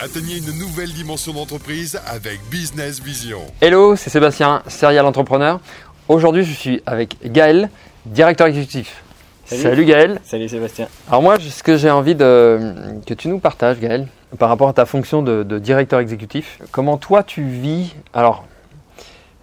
Atteignez 0.00 0.38
une 0.38 0.56
nouvelle 0.56 0.92
dimension 0.92 1.32
d'entreprise 1.32 2.00
avec 2.06 2.38
Business 2.50 3.02
Vision. 3.02 3.40
Hello, 3.60 3.96
c'est 3.96 4.10
Sébastien, 4.10 4.62
serial 4.68 5.04
entrepreneur. 5.04 5.58
Aujourd'hui, 6.06 6.44
je 6.44 6.52
suis 6.52 6.80
avec 6.86 7.16
Gaël, 7.24 7.68
directeur 8.06 8.46
exécutif. 8.46 9.02
Salut, 9.44 9.84
Gaël. 9.84 10.20
Salut 10.22 10.48
Sébastien. 10.48 10.86
Alors 11.08 11.22
moi, 11.22 11.36
ce 11.40 11.62
que 11.64 11.76
j'ai 11.76 11.90
envie 11.90 12.14
de, 12.14 12.60
que 13.06 13.14
tu 13.14 13.26
nous 13.26 13.40
partages, 13.40 13.80
Gaël, 13.80 14.06
par 14.38 14.48
rapport 14.50 14.68
à 14.68 14.72
ta 14.72 14.86
fonction 14.86 15.20
de, 15.22 15.42
de 15.42 15.58
directeur 15.58 15.98
exécutif, 15.98 16.60
comment 16.70 16.96
toi 16.96 17.24
tu 17.24 17.42
vis 17.42 17.92
Alors, 18.14 18.44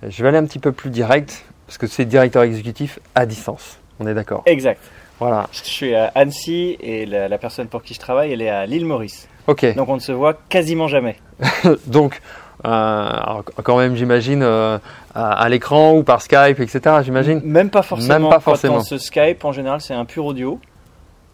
je 0.07 0.21
vais 0.23 0.29
aller 0.29 0.37
un 0.37 0.45
petit 0.45 0.59
peu 0.59 0.71
plus 0.71 0.89
direct, 0.89 1.43
parce 1.67 1.77
que 1.77 1.87
c'est 1.87 2.05
directeur 2.05 2.43
exécutif 2.43 2.99
à 3.13 3.25
distance. 3.25 3.79
On 3.99 4.07
est 4.07 4.13
d'accord 4.13 4.43
Exact. 4.45 4.79
Voilà. 5.19 5.49
Je 5.51 5.63
suis 5.63 5.95
à 5.95 6.11
Annecy 6.15 6.77
et 6.79 7.05
la, 7.05 7.27
la 7.27 7.37
personne 7.37 7.67
pour 7.67 7.83
qui 7.83 7.93
je 7.93 7.99
travaille, 7.99 8.31
elle 8.31 8.41
est 8.41 8.49
à 8.49 8.65
l'île 8.65 8.85
Maurice. 8.85 9.27
Ok. 9.47 9.75
Donc 9.75 9.89
on 9.89 9.95
ne 9.95 9.99
se 9.99 10.11
voit 10.11 10.33
quasiment 10.49 10.87
jamais. 10.87 11.17
Donc, 11.87 12.21
euh, 12.65 13.41
quand 13.63 13.77
même, 13.77 13.95
j'imagine, 13.95 14.41
euh, 14.43 14.77
à, 15.13 15.31
à 15.31 15.49
l'écran 15.49 15.93
ou 15.93 16.03
par 16.03 16.21
Skype, 16.21 16.59
etc., 16.59 16.97
j'imagine 17.03 17.41
Même 17.43 17.69
pas 17.69 17.81
forcément. 17.81 18.19
Même 18.19 18.29
pas 18.29 18.39
forcément. 18.39 18.75
Quand 18.75 18.79
on 18.79 18.83
se 18.83 18.97
Skype, 18.97 19.43
en 19.43 19.51
général, 19.51 19.81
c'est 19.81 19.93
un 19.93 20.05
pur 20.05 20.25
audio. 20.25 20.59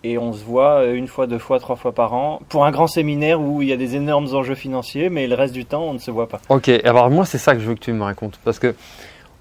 Et 0.03 0.17
on 0.17 0.33
se 0.33 0.43
voit 0.43 0.81
euh, 0.81 0.95
une 0.95 1.07
fois, 1.07 1.27
deux 1.27 1.37
fois, 1.37 1.59
trois 1.59 1.75
fois 1.75 1.91
par 1.91 2.13
an 2.13 2.41
pour 2.49 2.65
un 2.65 2.71
grand 2.71 2.87
séminaire 2.87 3.39
où 3.39 3.61
il 3.61 3.67
y 3.67 3.71
a 3.71 3.77
des 3.77 3.95
énormes 3.95 4.33
enjeux 4.33 4.55
financiers, 4.55 5.09
mais 5.09 5.27
le 5.27 5.35
reste 5.35 5.53
du 5.53 5.65
temps, 5.65 5.83
on 5.83 5.93
ne 5.93 5.99
se 5.99 6.09
voit 6.09 6.27
pas. 6.27 6.41
Ok, 6.49 6.69
alors 6.83 7.11
moi, 7.11 7.25
c'est 7.25 7.37
ça 7.37 7.53
que 7.53 7.61
je 7.61 7.67
veux 7.67 7.75
que 7.75 7.81
tu 7.81 7.93
me 7.93 8.03
racontes. 8.03 8.39
Parce 8.43 8.57
que 8.57 8.73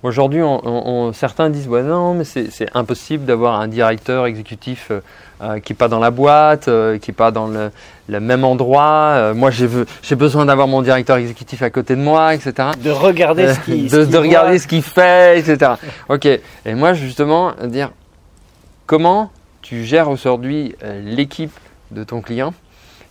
aujourd'hui, 0.03 0.43
on, 0.43 1.13
certains 1.13 1.51
disent 1.51 1.69
ouais, 1.69 1.83
non, 1.83 2.15
mais 2.15 2.25
c'est 2.25 2.69
impossible 2.75 3.25
d'avoir 3.25 3.61
un 3.61 3.69
directeur 3.69 4.27
exécutif 4.27 4.89
euh, 4.91 5.01
euh, 5.43 5.59
qui 5.59 5.73
n'est 5.73 5.77
pas 5.77 5.89
dans 5.89 6.01
la 6.01 6.11
boîte, 6.11 6.69
euh, 6.69 6.99
qui 6.99 7.11
n'est 7.11 7.15
pas 7.15 7.31
dans 7.31 7.47
le, 7.47 7.71
le 8.11 8.21
même 8.21 8.45
endroit. 8.45 9.13
Euh, 9.15 9.35
moi, 9.35 9.51
j'ai 9.51 10.15
besoin 10.15 10.45
d'avoir 10.45 10.69
mon 10.69 10.83
directeur 10.83 11.17
exécutif 11.17 11.63
à 11.63 11.71
côté 11.71 11.97
de 11.97 12.03
moi, 12.03 12.35
etc. 12.35 12.69
De 12.79 12.91
regarder 12.91 13.55
ce 13.55 13.61
qui. 13.61 13.85
de, 13.85 14.05
qu'il 14.05 14.17
regarder 14.19 14.59
ce 14.59 14.67
qu'il 14.67 14.83
fait, 14.83 15.39
etc. 15.39 15.73
Ok. 16.11 16.27
Et 16.27 16.75
moi, 16.75 16.93
justement, 16.93 17.53
dire 17.65 17.91
comment 18.85 19.31
tu 19.63 19.85
gères 19.85 20.11
aujourd'hui 20.11 20.75
l'équipe 21.05 21.59
de 21.91 22.05
ton 22.05 22.21
client? 22.21 22.53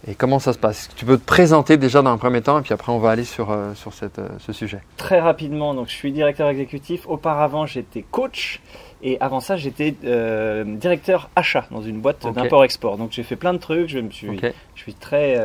Et 0.07 0.15
comment 0.15 0.39
ça 0.39 0.53
se 0.53 0.57
passe? 0.57 0.79
Est-ce 0.81 0.89
que 0.89 0.95
Tu 0.95 1.05
peux 1.05 1.17
te 1.17 1.25
présenter 1.25 1.77
déjà 1.77 2.01
dans 2.01 2.11
un 2.11 2.17
premier 2.17 2.41
temps 2.41 2.57
et 2.59 2.61
puis 2.61 2.73
après 2.73 2.91
on 2.91 2.99
va 2.99 3.11
aller 3.11 3.23
sur, 3.25 3.51
euh, 3.51 3.73
sur 3.75 3.93
cette, 3.93 4.19
euh, 4.19 4.27
ce 4.39 4.53
sujet. 4.53 4.79
Très 4.97 5.19
rapidement, 5.19 5.73
donc 5.73 5.87
je 5.89 5.93
suis 5.93 6.11
directeur 6.11 6.47
exécutif. 6.49 7.07
Auparavant, 7.07 7.65
j'étais 7.65 8.01
coach. 8.03 8.61
Et 9.01 9.17
avant 9.21 9.39
ça, 9.39 9.55
j'étais 9.55 9.95
euh, 10.03 10.63
directeur 10.65 11.29
achat 11.35 11.65
dans 11.71 11.81
une 11.81 11.99
boîte 12.01 12.25
d'import-export. 12.43 12.97
Donc 12.97 13.11
j'ai 13.11 13.23
fait 13.23 13.35
plein 13.37 13.53
de 13.53 13.59
trucs. 13.59 13.87
Je 13.89 13.99
me 13.99 14.09
suis. 14.11 14.27
Je 14.75 14.81
suis 14.81 14.93
très. 14.93 15.37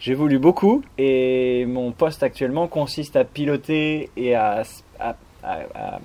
J'évolue 0.00 0.38
beaucoup 0.40 0.82
et 0.98 1.64
mon 1.66 1.92
poste 1.92 2.22
actuellement 2.24 2.66
consiste 2.66 3.14
à 3.14 3.22
piloter 3.24 4.10
et 4.16 4.34
à, 4.34 4.62
à- 4.98 5.14
à- 5.44 5.58
à 5.74 6.00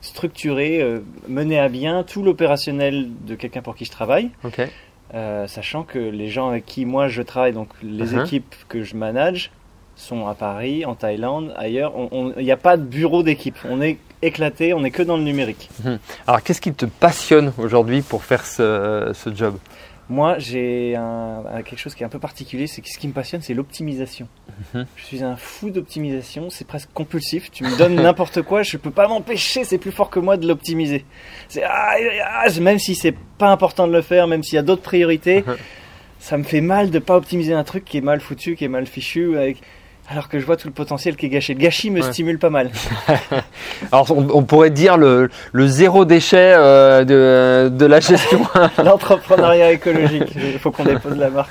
structurer, 0.00 0.84
mener 1.28 1.58
à 1.58 1.68
bien 1.68 2.02
tout 2.02 2.22
l'opérationnel 2.22 3.08
de 3.26 3.34
quelqu'un 3.34 3.62
pour 3.62 3.74
qui 3.76 3.84
je 3.84 3.90
travaille. 3.90 4.30
Euh, 5.14 5.46
sachant 5.46 5.82
que 5.82 5.98
les 5.98 6.28
gens 6.28 6.48
avec 6.48 6.64
qui 6.66 6.84
moi 6.84 7.08
je 7.08 7.22
travaille, 7.22 7.52
donc 7.52 7.68
les 7.82 8.14
Mhm. 8.14 8.20
équipes 8.24 8.54
que 8.68 8.82
je 8.82 8.96
manage, 8.96 9.50
sont 9.94 10.26
à 10.26 10.34
Paris, 10.34 10.84
en 10.86 10.94
Thaïlande, 10.94 11.52
ailleurs. 11.56 11.92
Il 12.38 12.42
n'y 12.44 12.50
a 12.50 12.56
pas 12.56 12.76
de 12.76 12.82
bureau 12.82 13.22
d'équipe. 13.22 13.56
On 13.68 13.80
est 13.82 13.98
éclaté, 14.22 14.72
on 14.72 14.82
est 14.84 14.90
que 14.90 15.02
dans 15.02 15.16
le 15.18 15.22
numérique. 15.22 15.68
Alors 16.26 16.42
qu'est-ce 16.42 16.60
qui 16.62 16.72
te 16.72 16.86
passionne 16.86 17.52
aujourd'hui 17.58 18.00
pour 18.02 18.24
faire 18.24 18.44
ce, 18.46 19.12
ce 19.14 19.34
job? 19.34 19.56
Moi, 20.08 20.38
j'ai 20.38 20.98
quelque 21.64 21.78
chose 21.78 21.94
qui 21.94 22.02
est 22.02 22.06
un 22.06 22.10
peu 22.10 22.18
particulier, 22.18 22.66
c'est 22.66 22.82
que 22.82 22.88
ce 22.88 22.98
qui 22.98 23.08
me 23.08 23.12
passionne, 23.12 23.40
c'est 23.40 23.54
l'optimisation. 23.54 24.28
Mhm. 24.74 24.86
Je 24.96 25.04
suis 25.04 25.22
un 25.22 25.36
fou 25.36 25.70
d'optimisation, 25.70 26.50
c'est 26.50 26.66
presque 26.66 26.90
compulsif. 26.92 27.50
Tu 27.50 27.64
me 27.64 27.76
donnes 27.78 27.94
n'importe 28.02 28.42
quoi, 28.42 28.62
je 28.62 28.76
peux 28.76 28.90
pas 28.90 29.08
m'empêcher, 29.08 29.64
c'est 29.64 29.78
plus 29.78 29.92
fort 29.92 30.10
que 30.10 30.18
moi 30.18 30.36
de 30.36 30.46
l'optimiser. 30.46 31.04
C'est 31.48 31.62
ah, 31.64 31.94
ah, 32.24 32.60
même 32.60 32.78
si 32.78 32.94
c'est 32.94 33.14
pas 33.38 33.48
important 33.50 33.86
de 33.86 33.92
le 33.92 34.02
faire, 34.02 34.26
même 34.26 34.42
s'il 34.42 34.56
y 34.56 34.58
a 34.58 34.62
d'autres 34.62 34.82
priorités, 34.82 35.44
ça 36.18 36.36
me 36.36 36.42
fait 36.44 36.60
mal 36.60 36.90
de 36.90 36.98
pas 36.98 37.16
optimiser 37.16 37.54
un 37.54 37.64
truc 37.64 37.84
qui 37.84 37.96
est 37.98 38.02
mal 38.02 38.20
foutu, 38.20 38.54
qui 38.56 38.64
est 38.64 38.68
mal 38.68 38.86
fichu, 38.86 39.38
avec- 39.38 39.62
alors 40.08 40.28
que 40.28 40.38
je 40.38 40.44
vois 40.44 40.56
tout 40.56 40.68
le 40.68 40.74
potentiel 40.74 41.16
qui 41.16 41.26
est 41.26 41.28
gâché. 41.30 41.54
Le 41.54 41.60
gâchis 41.60 41.90
me 41.90 42.00
Ouais. 42.02 42.10
stimule 42.12 42.38
pas 42.38 42.50
mal. 42.50 42.70
Alors 43.92 44.10
on, 44.10 44.28
on 44.30 44.42
pourrait 44.42 44.70
dire 44.70 44.96
le, 44.96 45.30
le 45.52 45.66
zéro 45.66 46.04
déchet 46.04 46.54
euh, 46.56 47.04
de, 47.04 47.68
de 47.74 47.86
la 47.86 48.00
gestion. 48.00 48.40
L'entrepreneuriat 48.84 49.72
écologique, 49.72 50.34
il 50.36 50.58
faut 50.58 50.70
qu'on 50.70 50.84
dépose 50.84 51.16
la 51.16 51.30
marque. 51.30 51.50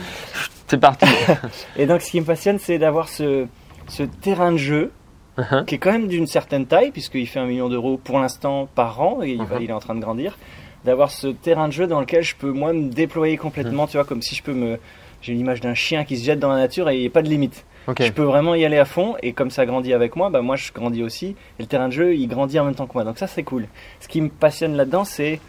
c'est 0.68 0.78
parti. 0.80 1.06
Et 1.78 1.86
donc, 1.86 2.02
ce 2.02 2.12
qui 2.12 2.20
me 2.22 2.26
passionne, 2.26 2.60
c'est 2.60 2.78
d'avoir 2.78 3.08
ce, 3.10 3.46
ce 3.88 4.04
terrain 4.04 4.52
de 4.52 4.58
jeu 4.58 4.92
Mhm. 5.38 5.64
qui 5.66 5.76
est 5.76 5.78
quand 5.78 5.94
même 5.94 6.10
d'une 6.10 6.28
certaine 6.28 6.66
taille, 6.66 6.92
puisqu'il 6.92 7.26
fait 7.26 7.40
un 7.40 7.46
million 7.46 7.70
d'euros 7.70 7.98
pour 8.04 8.20
l'instant 8.20 8.68
par 8.76 9.00
an, 9.02 9.20
et 9.24 9.30
il, 9.32 9.40
Mhm. 9.42 9.48
il 9.62 9.70
est 9.70 9.74
en 9.74 9.80
train 9.80 9.96
de 9.96 10.02
grandir. 10.02 10.38
D'avoir 10.84 11.10
ce 11.10 11.28
terrain 11.28 11.70
de 11.70 11.74
jeu 11.74 11.88
dans 11.88 12.02
lequel 12.02 12.22
je 12.22 12.36
peux, 12.36 12.52
moi, 12.52 12.74
me 12.74 12.90
déployer 12.90 13.38
complètement, 13.38 13.88
tu 13.88 13.96
vois, 13.96 14.04
comme 14.04 14.22
si 14.22 14.36
je 14.36 14.44
peux 14.44 14.54
me. 14.54 14.78
J'ai 15.22 15.32
l'image 15.34 15.62
d'un 15.62 15.74
chien 15.74 16.04
qui 16.04 16.18
se 16.18 16.26
jette 16.26 16.40
dans 16.40 16.50
la 16.50 16.58
nature 16.58 16.90
et 16.90 16.98
il 16.98 17.02
n'y 17.02 17.08
a 17.08 17.10
pas 17.10 17.22
de 17.22 17.30
limite. 17.30 17.64
Ok. 17.88 18.02
Je 18.04 18.12
peux 18.12 18.24
vraiment 18.24 18.54
y 18.56 18.64
aller 18.66 18.78
à 18.78 18.86
fond, 18.86 19.16
et 19.24 19.34
comme 19.34 19.50
ça 19.52 19.66
grandit 19.66 19.94
avec 19.94 20.16
moi, 20.16 20.30
bah 20.30 20.42
moi 20.42 20.56
je 20.56 20.72
grandis 20.72 21.04
aussi, 21.04 21.28
et 21.60 21.62
le 21.62 21.66
terrain 21.66 21.88
de 21.88 21.94
jeu 21.94 22.16
il 22.16 22.28
grandit 22.28 22.60
en 22.60 22.66
même 22.66 22.76
temps 22.76 22.88
que 22.88 22.94
moi. 22.94 23.04
Donc 23.04 23.18
ça 23.18 23.28
c'est 23.28 23.44
cool. 23.44 23.68
Ce 24.00 24.08
qui 24.08 24.22
me 24.22 24.30
passionne 24.30 24.76
là-dedans, 24.76 25.04
c'est 25.04 25.40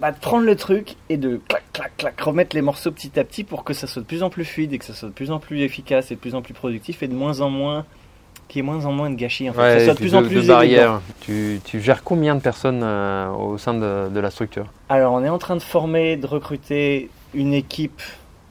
bah, 0.00 0.10
de 0.10 0.18
prendre 0.18 0.44
le 0.44 0.56
truc 0.56 0.96
et 1.08 1.16
de 1.16 1.40
clac 1.48 1.62
clac 1.72 1.92
clac 1.96 2.20
remettre 2.20 2.56
les 2.56 2.62
morceaux 2.62 2.90
petit 2.90 3.18
à 3.20 3.24
petit 3.24 3.44
pour 3.44 3.62
que 3.64 3.74
ça 3.74 3.86
soit 3.86 4.02
de 4.02 4.06
plus 4.06 4.22
en 4.22 4.30
plus 4.30 4.44
fluide 4.44 4.72
et 4.72 4.78
que 4.78 4.84
ça 4.84 4.94
soit 4.94 5.08
de 5.08 5.14
plus 5.14 5.30
en 5.30 5.38
plus 5.38 5.60
efficace 5.60 6.10
et 6.10 6.14
de 6.16 6.20
plus 6.20 6.34
en 6.34 6.42
plus 6.42 6.54
productif 6.54 7.02
et 7.02 7.08
de 7.08 7.14
moins 7.14 7.40
en 7.40 7.50
moins 7.50 7.84
qu'il 8.48 8.58
y 8.58 8.64
ait 8.64 8.66
moins 8.70 8.84
en 8.84 8.92
moins 8.92 9.08
de 9.10 9.14
gâchis 9.14 9.48
en 9.48 9.52
fait. 9.52 9.58
que 9.58 9.68
ça 9.68 9.74
Ouais, 9.76 9.84
soit 9.84 9.94
de 9.94 9.98
plus 10.00 10.14
en 10.14 10.22
de- 10.22 10.26
plus 10.26 10.42
de 10.42 10.46
barrières. 10.48 11.00
Tu, 11.20 11.60
tu 11.64 11.80
gères 11.80 12.02
combien 12.02 12.34
de 12.34 12.40
personnes 12.40 12.82
euh, 12.82 13.28
au 13.30 13.56
sein 13.56 13.74
de, 13.74 14.08
de 14.08 14.20
la 14.20 14.30
structure? 14.30 14.66
Alors 14.88 15.12
on 15.14 15.22
est 15.24 15.28
en 15.28 15.38
train 15.38 15.54
de 15.56 15.62
former, 15.62 16.16
de 16.16 16.26
recruter 16.26 17.08
une 17.32 17.54
équipe 17.54 18.02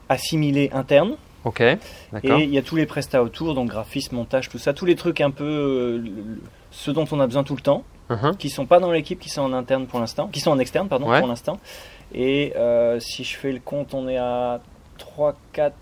assimilée 0.08 0.70
interne. 0.72 1.16
Ok. 1.44 1.60
Et 1.60 1.78
D'accord. 2.12 2.38
il 2.40 2.50
y 2.50 2.58
a 2.58 2.62
tous 2.62 2.76
les 2.76 2.86
prestats 2.86 3.22
autour, 3.22 3.54
donc 3.54 3.68
graphisme, 3.68 4.16
montage, 4.16 4.48
tout 4.48 4.58
ça, 4.58 4.72
tous 4.72 4.86
les 4.86 4.96
trucs 4.96 5.20
un 5.20 5.30
peu 5.30 5.44
euh, 5.44 6.02
ce 6.70 6.90
dont 6.90 7.04
on 7.12 7.20
a 7.20 7.26
besoin 7.26 7.44
tout 7.44 7.54
le 7.56 7.60
temps, 7.62 7.84
Mhm. 8.10 8.36
qui 8.36 8.48
sont 8.50 8.66
pas 8.66 8.80
dans 8.80 8.90
l'équipe, 8.90 9.18
qui 9.20 9.28
sont 9.28 9.42
en 9.42 9.52
interne 9.52 9.86
pour 9.86 10.00
l'instant, 10.00 10.28
qui 10.28 10.40
sont 10.40 10.50
en 10.50 10.58
externe 10.58 10.88
pardon 10.88 11.08
Ouais. 11.10 11.18
pour 11.20 11.28
l'instant. 11.28 11.58
Et 12.14 12.52
euh, 12.56 12.98
si 13.00 13.24
je 13.24 13.36
fais 13.36 13.52
le 13.52 13.60
compte, 13.60 13.94
on 13.94 14.08
est 14.08 14.18
à 14.18 14.60
3, 14.98 15.34
4, 15.52 15.74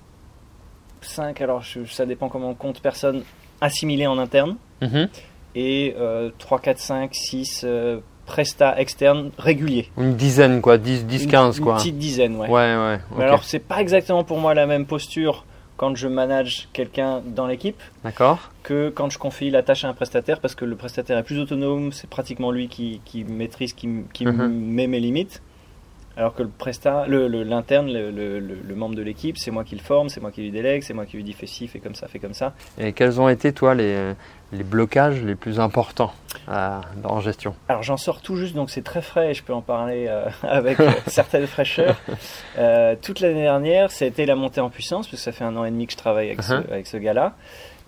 5, 1.01 1.41
alors 1.41 1.63
je- 1.63 1.85
ça 1.85 2.07
dépend 2.07 2.29
comment 2.29 2.51
on 2.51 2.55
compte 2.55 2.81
personnes 2.81 3.23
assimilées 3.61 4.07
en 4.07 4.19
interne, 4.19 4.57
Mhm. 4.81 5.09
et 5.55 5.95
euh, 5.99 6.31
3, 6.39 6.59
4, 6.61 6.79
5, 6.79 7.15
6 7.15 7.63
euh, 7.65 7.99
prestats 8.27 8.79
externes 8.81 9.31
réguliers. 9.37 9.91
Une 9.99 10.15
dizaine 10.15 10.61
quoi, 10.63 10.79
10, 10.79 11.05
10 11.07 11.25
Une- 11.25 11.31
15 11.31 11.59
une 11.59 11.65
quoi. 11.65 11.77
petite 11.77 11.99
dizaine, 11.99 12.37
ouais. 12.37 12.49
Ouais, 12.49 12.77
ouais. 12.77 12.99
Mais 13.11 13.17
ok. 13.17 13.23
alors 13.23 13.45
c'est 13.45 13.59
pas 13.59 13.81
exactement 13.81 14.23
pour 14.25 14.39
moi 14.39 14.55
la 14.55 14.67
même 14.67 14.87
posture 14.87 15.45
quand 15.77 15.95
je 15.97 16.07
manage 16.09 16.69
quelqu'un 16.73 17.23
dans 17.25 17.47
l'équipe. 17.47 17.81
Que 18.63 18.91
quand 18.91 19.11
je 19.11 19.19
confie 19.19 19.51
la 19.51 19.63
tâche 19.63 19.85
à 19.85 19.89
un 19.89 19.95
prestataire 19.95 20.39
parce 20.41 20.55
que 20.55 20.65
le 20.65 20.77
prestataire 20.77 21.19
est 21.19 21.23
plus 21.23 21.39
autonome, 21.41 21.93
c'est 21.93 22.09
pratiquement 22.09 22.51
lui 22.51 22.69
qui, 22.69 23.01
qui 23.05 23.25
maîtrise, 23.25 23.73
qui 23.73 23.87
Mhm. 24.27 24.49
met 24.49 24.87
mes 24.87 25.01
limites. 25.01 25.43
Alors 26.17 26.35
que 26.35 26.43
le 26.43 26.49
le- 27.29 27.43
l'interne, 27.43 27.91
le, 27.93 28.11
le- 28.11 28.39
le- 28.39 28.59
le 28.67 28.75
membre 28.75 28.95
de 28.95 29.03
l'équipe, 29.03 29.39
c'est 29.39 29.51
moi 29.51 29.65
qui 29.65 29.75
le 29.77 29.81
forme, 29.83 30.09
c'est 30.09 30.21
moi 30.21 30.31
qui 30.31 30.43
lui 30.43 30.51
délègue, 30.51 30.83
c'est 30.83 30.93
moi 30.95 31.07
qui 31.07 31.17
lui 31.17 31.25
dis 31.25 31.33
fais 31.33 31.47
ci, 31.47 31.69
fais 31.69 31.79
comme 31.79 31.95
ça, 31.95 32.07
fais 32.09 32.19
comme 32.19 32.35
ça. 32.35 32.53
Et 32.79 32.93
quels 32.93 33.21
ont 33.21 33.29
été 33.29 33.53
toi 33.53 33.75
les, 33.75 34.13
les 34.53 34.63
blocages 34.65 35.23
les 35.23 35.35
plus 35.35 35.59
importants 35.59 36.13
euh, 36.49 36.79
en 37.05 37.21
gestion? 37.21 37.55
Alors 37.69 37.83
j'en 37.83 37.97
sors 37.97 38.21
tout 38.21 38.37
juste, 38.37 38.55
donc 38.55 38.69
c'est 38.71 38.83
très 38.85 39.01
frais 39.03 39.31
et 39.31 39.35
je 39.35 39.43
peux 39.43 39.55
en 39.55 39.63
parler 39.63 40.07
euh, 40.09 40.27
avec 40.43 40.79
euh, 40.81 40.91
certaine 41.07 41.47
fraîcheur. 41.47 41.97
Euh, 42.59 42.95
toute 43.01 43.21
l'année 43.21 43.43
dernière, 43.43 43.91
ça 43.91 44.05
a 44.05 44.09
été 44.09 44.27
la 44.27 44.35
montée 44.35 44.61
en 44.61 44.69
puissance, 44.71 45.07
parce 45.07 45.17
que 45.23 45.25
ça 45.25 45.33
fait 45.33 45.45
un 45.45 45.57
an 45.57 45.65
et 45.65 45.71
demi 45.71 45.87
que 45.87 45.93
je 45.93 45.99
travaille 45.99 46.27
avec 46.29 46.43
ce, 46.43 46.55
Mhm. 46.55 46.65
avec 46.71 46.87
ce 46.87 46.97
gars-là. 46.99 47.35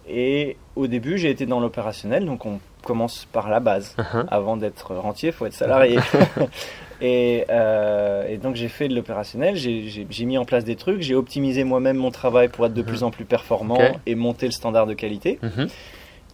Et 0.09 0.57
au 0.77 0.87
début, 0.87 1.17
j'ai 1.19 1.31
été 1.31 1.47
dans 1.47 1.61
l'opérationnel, 1.61 2.25
donc 2.27 2.45
on 2.47 2.59
commence 2.85 3.27
par 3.33 3.49
la 3.51 3.61
base. 3.61 3.97
Mhm. 3.99 4.27
Avant 4.31 4.57
d'être 4.57 4.95
rentier, 4.95 5.31
il 5.31 5.33
faut 5.33 5.47
être 5.47 5.53
salarié. 5.55 5.99
et, 7.01 7.45
euh, 7.51 8.27
et 8.29 8.37
donc 8.39 8.55
j'ai 8.57 8.69
fait 8.69 8.89
de 8.89 8.95
l'opérationnel, 8.95 9.57
j'ai- 9.57 10.07
mis 10.25 10.39
en 10.39 10.45
place 10.45 10.65
des 10.65 10.77
trucs, 10.77 11.03
j'ai 11.03 11.15
optimisé 11.15 11.65
moi-même 11.65 11.97
mon 11.97 12.11
travail 12.11 12.49
pour 12.49 12.65
être 12.67 12.75
de 12.75 12.83
plus 12.83 13.03
en 13.03 13.11
plus 13.11 13.25
performant 13.25 13.79
et 14.07 14.15
monter 14.15 14.47
le 14.47 14.53
standard 14.53 14.87
de 14.87 14.95
qualité. 14.95 15.39
Mhm. 15.43 15.69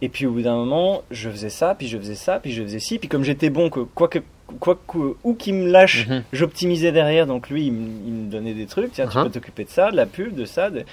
Et 0.03 0.09
puis 0.09 0.25
au 0.25 0.31
bout 0.31 0.41
d'un 0.41 0.55
moment, 0.55 1.01
je 1.11 1.29
faisais 1.29 1.49
ça, 1.49 1.75
puis 1.75 1.87
je 1.87 1.97
faisais 1.97 2.15
ça, 2.15 2.39
puis 2.39 2.51
je 2.51 2.63
faisais 2.63 2.79
ci. 2.79 2.97
Puis 2.99 3.07
comme 3.07 3.23
j'étais 3.23 3.49
bon, 3.51 3.69
que 3.69 3.81
quoi 3.81 4.07
que, 4.07 4.19
quoi 4.59 4.75
que 4.87 5.15
où 5.23 5.33
qu'il 5.35 5.53
me 5.55 5.69
lâche, 5.69 6.07
j'optimisais 6.33 6.91
derrière. 6.91 7.27
Donc 7.27 7.49
lui, 7.49 7.67
il, 7.67 7.73
me- 7.73 8.07
il 8.07 8.13
me 8.13 8.31
donnait 8.31 8.53
des 8.53 8.65
trucs. 8.65 8.91
Tiens, 8.93 9.07
tu 9.07 9.17
peux 9.21 9.29
t'occuper 9.29 9.63
de 9.65 9.69
ça, 9.69 9.91
de 9.91 9.95
la 9.95 10.05
pub, 10.07 10.33
de 10.35 10.45
ça. 10.45 10.69
de- 10.71 10.83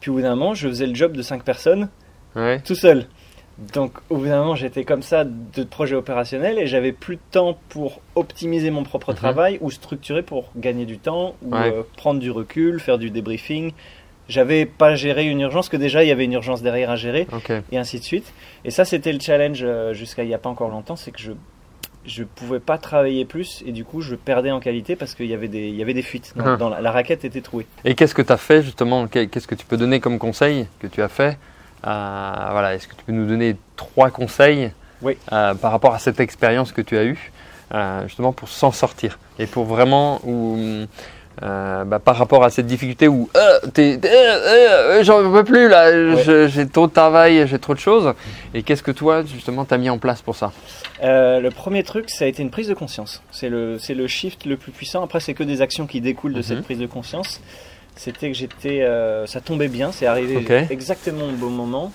Puis 0.00 0.10
au 0.10 0.14
bout 0.14 0.22
d'un 0.22 0.34
moment, 0.34 0.54
je 0.54 0.68
faisais 0.68 0.86
le 0.86 0.94
job 0.94 1.12
de 1.16 1.22
cinq 1.22 1.42
personnes 1.44 1.88
Ouais. 2.36 2.60
tout 2.60 2.74
seul. 2.74 3.06
Donc 3.72 3.92
au 4.10 4.16
bout 4.16 4.26
d'un 4.26 4.40
moment, 4.40 4.56
j'étais 4.56 4.84
comme 4.84 5.02
ça 5.02 5.24
de 5.24 5.62
projet 5.64 5.94
opérationnel 5.94 6.58
et 6.58 6.66
j'avais 6.66 6.90
plus 6.92 7.16
de 7.16 7.20
temps 7.30 7.56
pour 7.68 8.00
optimiser 8.16 8.70
mon 8.70 8.82
propre 8.82 9.10
Mhm. 9.12 9.16
travail 9.16 9.58
ou 9.60 9.70
structurer 9.70 10.22
pour 10.22 10.50
gagner 10.56 10.86
du 10.86 10.98
temps 10.98 11.36
ou 11.42 11.54
Ouais. 11.54 11.72
euh, 11.72 11.82
prendre 11.96 12.18
du 12.20 12.30
recul, 12.30 12.80
faire 12.80 12.98
du 12.98 13.10
débriefing, 13.10 13.72
J'avais 14.26 14.64
pas 14.64 14.94
géré 14.94 15.26
une 15.26 15.42
urgence, 15.42 15.68
que 15.68 15.76
déjà 15.76 16.02
il 16.02 16.08
y 16.08 16.10
avait 16.10 16.24
une 16.24 16.32
urgence 16.32 16.62
derrière 16.62 16.88
à 16.88 16.96
gérer, 16.96 17.26
et 17.70 17.76
ainsi 17.76 17.98
de 17.98 18.04
suite. 18.04 18.32
Et 18.64 18.70
ça, 18.70 18.86
c'était 18.86 19.12
le 19.12 19.20
challenge 19.20 19.60
euh, 19.62 19.92
jusqu'à 19.92 20.22
il 20.24 20.28
n'y 20.28 20.34
a 20.34 20.38
pas 20.38 20.48
encore 20.48 20.70
longtemps, 20.70 20.96
c'est 20.96 21.10
que 21.10 21.20
je 21.20 21.32
je 22.06 22.24
pouvais 22.24 22.58
pas 22.60 22.76
travailler 22.78 23.24
plus 23.26 23.62
et 23.66 23.72
du 23.72 23.82
coup 23.84 24.00
je 24.02 24.14
perdais 24.14 24.50
en 24.50 24.60
qualité 24.60 24.94
parce 24.96 25.14
qu'il 25.14 25.24
y 25.26 25.32
avait 25.34 25.48
des 25.48 25.68
il 25.68 25.74
y 25.76 25.82
avait 25.82 25.92
des 25.94 26.02
fuites. 26.02 26.32
Ah. 26.38 26.56
dans 26.56 26.68
la, 26.70 26.80
la 26.80 26.90
raquette 26.90 27.24
était 27.26 27.40
trouée. 27.42 27.66
Et 27.84 27.94
qu'est-ce 27.94 28.14
que 28.14 28.22
tu 28.22 28.32
as 28.32 28.36
fait 28.38 28.62
justement? 28.62 29.06
Qu'est- 29.08 29.26
Qu'est-ce 29.26 29.46
que 29.46 29.54
tu 29.54 29.64
peux 29.66 29.76
donner 29.78 30.00
comme 30.00 30.18
conseil 30.18 30.66
que 30.80 30.86
tu 30.86 31.02
as 31.02 31.08
fait 31.08 31.38
Voilà, 31.84 32.74
est-ce 32.74 32.88
que 32.88 32.94
tu 32.94 33.04
peux 33.04 33.12
nous 33.12 33.26
donner 33.26 33.56
trois 33.76 34.10
conseils 34.10 34.72
Oui. 35.02 35.16
euh, 35.32 35.54
par 35.54 35.70
rapport 35.72 35.94
à 35.94 35.98
cette 35.98 36.20
expérience 36.20 36.72
que 36.72 36.80
tu 36.80 36.96
as 36.96 37.04
eue, 37.04 37.32
euh, 37.74 38.02
justement 38.06 38.32
pour 38.32 38.48
s'en 38.48 38.72
sortir 38.72 39.18
et 39.38 39.46
pour 39.46 39.64
vraiment 39.64 40.20
ou 40.24 40.86
euh, 41.42 41.82
bah, 41.84 41.98
par 41.98 42.16
rapport 42.16 42.44
à 42.44 42.50
cette 42.50 42.66
difficulté 42.66 43.08
où 43.08 43.28
euh, 43.36 43.58
euh, 43.78 43.98
euh, 44.04 45.02
j'en 45.02 45.28
peux 45.32 45.42
plus 45.42 45.68
là, 45.68 46.46
j'ai 46.46 46.68
trop 46.68 46.86
de 46.86 46.92
travail, 46.92 47.44
j'ai 47.48 47.58
trop 47.58 47.74
de 47.74 47.80
choses. 47.80 48.14
Et 48.54 48.62
qu'est-ce 48.62 48.84
que 48.84 48.92
toi 48.92 49.24
justement 49.24 49.64
t'as 49.64 49.76
mis 49.76 49.90
en 49.90 49.98
place 49.98 50.22
pour 50.22 50.36
ça? 50.36 50.52
Euh, 51.02 51.40
le 51.40 51.50
premier 51.50 51.82
truc, 51.82 52.08
ça 52.08 52.24
a 52.24 52.28
été 52.28 52.40
une 52.40 52.50
prise 52.50 52.68
de 52.68 52.74
conscience. 52.74 53.20
C'est 53.32 53.48
le, 53.48 53.78
c'est 53.80 53.94
le 53.94 54.06
shift 54.06 54.46
le 54.46 54.56
plus 54.56 54.70
puissant. 54.70 55.02
Après, 55.02 55.18
c'est 55.18 55.34
que 55.34 55.42
des 55.42 55.60
actions 55.60 55.86
qui 55.88 56.00
découlent 56.00 56.32
de 56.34 56.38
Mhm. 56.38 56.44
cette 56.44 56.62
prise 56.62 56.78
de 56.78 56.86
conscience. 56.86 57.40
C'était 57.96 58.28
que 58.30 58.36
j'étais, 58.36 58.82
euh, 58.82 59.26
ça 59.26 59.40
tombait 59.40 59.68
bien, 59.68 59.92
c'est 59.92 60.06
arrivé 60.06 60.44
exactement 60.70 61.26
au 61.26 61.32
bon 61.32 61.50
moment, 61.50 61.92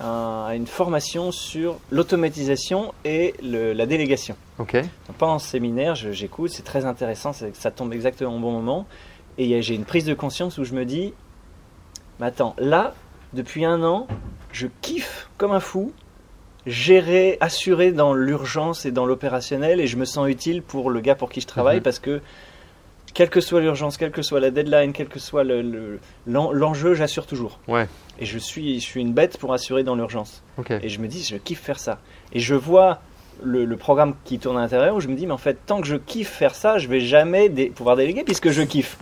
à, 0.00 0.46
à 0.48 0.54
une 0.56 0.66
formation 0.66 1.30
sur 1.30 1.78
l'automatisation 1.90 2.92
et 3.04 3.34
le- 3.42 3.72
la 3.72 3.86
délégation. 3.86 4.34
Ok. 4.58 4.74
Donc, 4.74 5.16
pendant 5.16 5.38
ce 5.38 5.48
séminaire, 5.48 5.94
j'écoute, 5.94 6.50
c'est 6.50 6.64
très 6.64 6.84
intéressant, 6.84 7.32
ça 7.32 7.70
tombe 7.70 7.92
exactement 7.92 8.34
au 8.34 8.40
bon 8.40 8.50
moment. 8.52 8.86
Et 9.38 9.62
j'ai 9.62 9.76
une 9.76 9.84
prise 9.84 10.04
de 10.04 10.14
conscience 10.14 10.58
où 10.58 10.64
je 10.64 10.72
me 10.74 10.84
dis, 10.84 11.14
mais 12.18 12.26
attends, 12.26 12.56
là, 12.58 12.94
depuis 13.32 13.64
un 13.64 13.84
an, 13.84 14.08
je 14.52 14.66
kiffe 14.82 15.28
comme 15.36 15.52
un 15.52 15.60
fou, 15.60 15.92
gérer, 16.66 17.38
assurer 17.40 17.92
dans 17.92 18.12
l'urgence 18.12 18.84
et 18.86 18.90
dans 18.90 19.06
l'opérationnel, 19.06 19.80
et 19.80 19.86
je 19.86 19.96
me 19.96 20.04
sens 20.04 20.28
utile 20.28 20.62
pour 20.62 20.90
le 20.90 21.00
gars 21.00 21.14
pour 21.14 21.30
qui 21.30 21.40
je 21.40 21.46
travaille, 21.46 21.76
Mhm. 21.76 21.82
parce 21.84 21.98
que 22.00 22.20
quelle 23.18 23.30
que 23.30 23.40
soit 23.40 23.60
l'urgence, 23.60 23.96
quelle 23.96 24.12
que 24.12 24.22
soit 24.22 24.38
la 24.38 24.52
deadline, 24.52 24.92
quel 24.92 25.08
que 25.08 25.18
soit 25.18 25.42
le- 25.42 25.60
le- 25.60 25.98
l'en- 26.28 26.52
l'enjeu, 26.52 26.94
j'assure 26.94 27.26
toujours. 27.26 27.58
Ouais. 27.66 27.88
Et 28.20 28.26
je 28.26 28.38
suis, 28.38 28.78
je 28.78 28.84
suis 28.84 29.00
une 29.00 29.12
bête 29.12 29.38
pour 29.38 29.52
assurer 29.52 29.82
dans 29.82 29.96
l'urgence. 29.96 30.44
Ok. 30.56 30.70
Et 30.70 30.88
je 30.88 31.00
me 31.00 31.08
dis, 31.08 31.24
je 31.28 31.34
kiffe 31.36 31.60
faire 31.60 31.80
ça. 31.80 31.98
Et 32.32 32.38
je 32.38 32.54
vois 32.54 33.00
le, 33.42 33.64
le 33.64 33.76
programme 33.76 34.14
qui 34.24 34.38
tourne 34.38 34.56
à 34.56 34.60
l'intérieur 34.60 34.94
où 34.94 35.00
je 35.00 35.08
me 35.08 35.16
dis, 35.16 35.26
mais 35.26 35.32
en 35.32 35.38
fait, 35.38 35.58
tant 35.66 35.80
que 35.80 35.88
je 35.88 35.96
kiffe 35.96 36.30
faire 36.30 36.54
ça, 36.54 36.78
je 36.78 36.86
vais 36.86 37.00
jamais 37.00 37.48
dé- 37.48 37.70
pouvoir 37.74 37.96
déléguer 37.96 38.22
puisque 38.22 38.50
je 38.50 38.62
kiffe. 38.62 38.98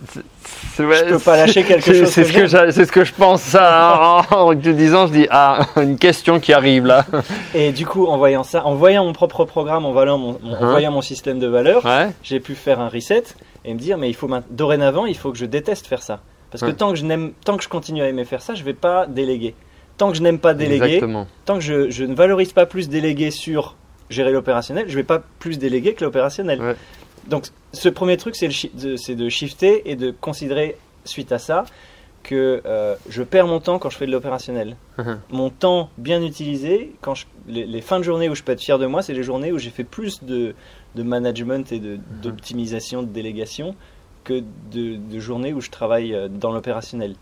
Je 0.77 1.09
peux 1.09 1.19
pas 1.19 1.37
lâcher 1.37 1.63
quelque 1.63 1.85
chose 1.93 2.09
C'est 2.09 2.21
que 2.23 2.27
ce, 2.27 2.33
que 2.33 2.39
j'aime. 2.39 2.47
j'a- 2.47 2.71
c'est 2.71 2.85
ce 2.85 2.91
que 2.91 3.03
je 3.03 3.13
pense 3.13 3.41
ça 3.43 4.23
en, 4.31 4.35
en 4.35 4.55
te 4.55 4.69
disant, 4.69 5.05
je 5.07 5.11
dis 5.13 5.27
ah 5.29 5.59
une 5.77 5.97
question 5.99 6.39
qui 6.39 6.53
arrive 6.53 6.85
là. 6.87 7.05
Et 7.53 7.71
du 7.71 7.85
coup, 7.85 8.05
en 8.07 8.17
voyant 8.17 8.43
ça, 8.43 8.65
en 8.65 8.73
voyant 8.75 9.05
mon 9.05 9.13
propre 9.13 9.45
programme, 9.45 9.85
en 9.85 9.91
voyant 9.91 10.17
mon, 10.17 10.39
mon- 10.41 10.53
en 10.55 10.63
Hein 10.63 10.69
voyant 10.71 10.91
mon 10.91 11.01
système 11.01 11.37
de 11.39 11.47
valeurs, 11.47 11.85
Ouais. 11.85 12.09
j'ai 12.23 12.39
pu 12.39 12.55
faire 12.55 12.79
un 12.79 12.89
reset 12.89 13.23
et 13.67 13.73
me 13.73 13.79
dire, 13.79 13.97
mais 13.99 14.09
il 14.09 14.13
faut 14.15 14.27
dorénavant, 14.49 15.05
il 15.05 15.15
faut 15.15 15.31
que 15.31 15.37
je 15.37 15.45
déteste 15.45 15.85
faire 15.85 16.01
ça. 16.01 16.21
Parce 16.49 16.63
que 16.63 16.71
tant 16.71 16.89
que 16.91 16.95
je 16.95 17.05
n'aime, 17.05 17.33
tant 17.45 17.57
que 17.57 17.63
je 17.63 17.69
continue 17.69 18.01
à 18.01 18.07
aimer 18.09 18.23
faire 18.25 18.41
ça, 18.41 18.55
je 18.55 18.63
vais 18.63 18.73
pas 18.73 19.05
déléguer. 19.05 19.53
Tant 19.97 20.09
que 20.11 20.17
je 20.17 20.21
n'aime 20.23 20.39
pas 20.39 20.53
déléguer, 20.53 20.85
Exactement. 20.85 21.27
tant 21.45 21.55
que 21.55 21.61
je, 21.61 21.89
je 21.89 22.05
ne 22.05 22.15
valorise 22.15 22.53
pas 22.53 22.65
plus 22.65 22.87
déléguer 22.89 23.29
sur 23.31 23.75
gérer 24.09 24.31
l'opérationnel, 24.31 24.85
je 24.87 24.95
vais 24.95 25.03
pas 25.03 25.21
plus 25.39 25.59
déléguer 25.59 25.93
que 25.93 26.05
l'opérationnel. 26.05 26.61
Ouais. 26.61 26.75
Donc 27.27 27.47
ce 27.73 27.89
premier 27.89 28.15
truc, 28.15 28.35
c'est 28.37 28.47
de, 28.47 29.13
de 29.13 29.29
shifter 29.29 29.89
et 29.91 29.95
de 29.97 30.11
considérer 30.11 30.77
suite 31.03 31.31
à 31.33 31.39
ça 31.39 31.65
que 32.23 32.61
euh, 32.65 32.95
je 33.09 33.23
perds 33.23 33.47
mon 33.47 33.59
temps 33.59 33.79
quand 33.79 33.89
je 33.89 33.97
fais 33.97 34.05
de 34.05 34.11
l'opérationnel. 34.11 34.75
Mhm. 34.97 35.19
mon 35.31 35.49
temps 35.49 35.89
bien 35.97 36.21
utilisé, 36.21 36.93
quand 37.01 37.15
je- 37.15 37.25
les, 37.47 37.65
les 37.65 37.81
fins 37.81 37.99
de 37.99 38.03
journée 38.03 38.29
où 38.29 38.35
je 38.35 38.43
peux 38.43 38.51
être 38.53 38.61
fier 38.61 38.79
de 38.79 38.85
moi, 38.85 39.01
c'est 39.01 39.13
les 39.13 39.23
journées 39.23 39.51
où 39.51 39.57
j'ai 39.57 39.69
fait 39.69 39.83
plus 39.83 40.23
de, 40.23 40.53
de 40.95 41.03
management 41.03 41.71
et 41.71 41.79
de- 41.79 41.99
d'optimisation, 42.21 43.03
de 43.03 43.07
délégation 43.07 43.75
que 44.23 44.43
de, 44.71 44.95
de 44.97 45.19
journées 45.19 45.53
où 45.53 45.61
je 45.61 45.69
travaille 45.69 46.13
euh, 46.13 46.27
dans 46.27 46.51
l'opérationnel. 46.51 47.15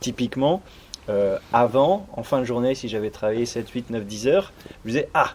Typiquement, 0.00 0.62
euh, 1.08 1.38
avant, 1.52 2.06
en 2.16 2.22
fin 2.22 2.40
de 2.40 2.44
journée, 2.44 2.74
si 2.74 2.88
j'avais 2.88 3.10
travaillé 3.10 3.46
7, 3.46 3.68
8, 3.70 3.90
9, 3.90 4.04
10 4.04 4.26
heures, 4.28 4.52
je 4.84 4.88
me 4.88 4.92
disais 4.92 5.08
Ah, 5.14 5.34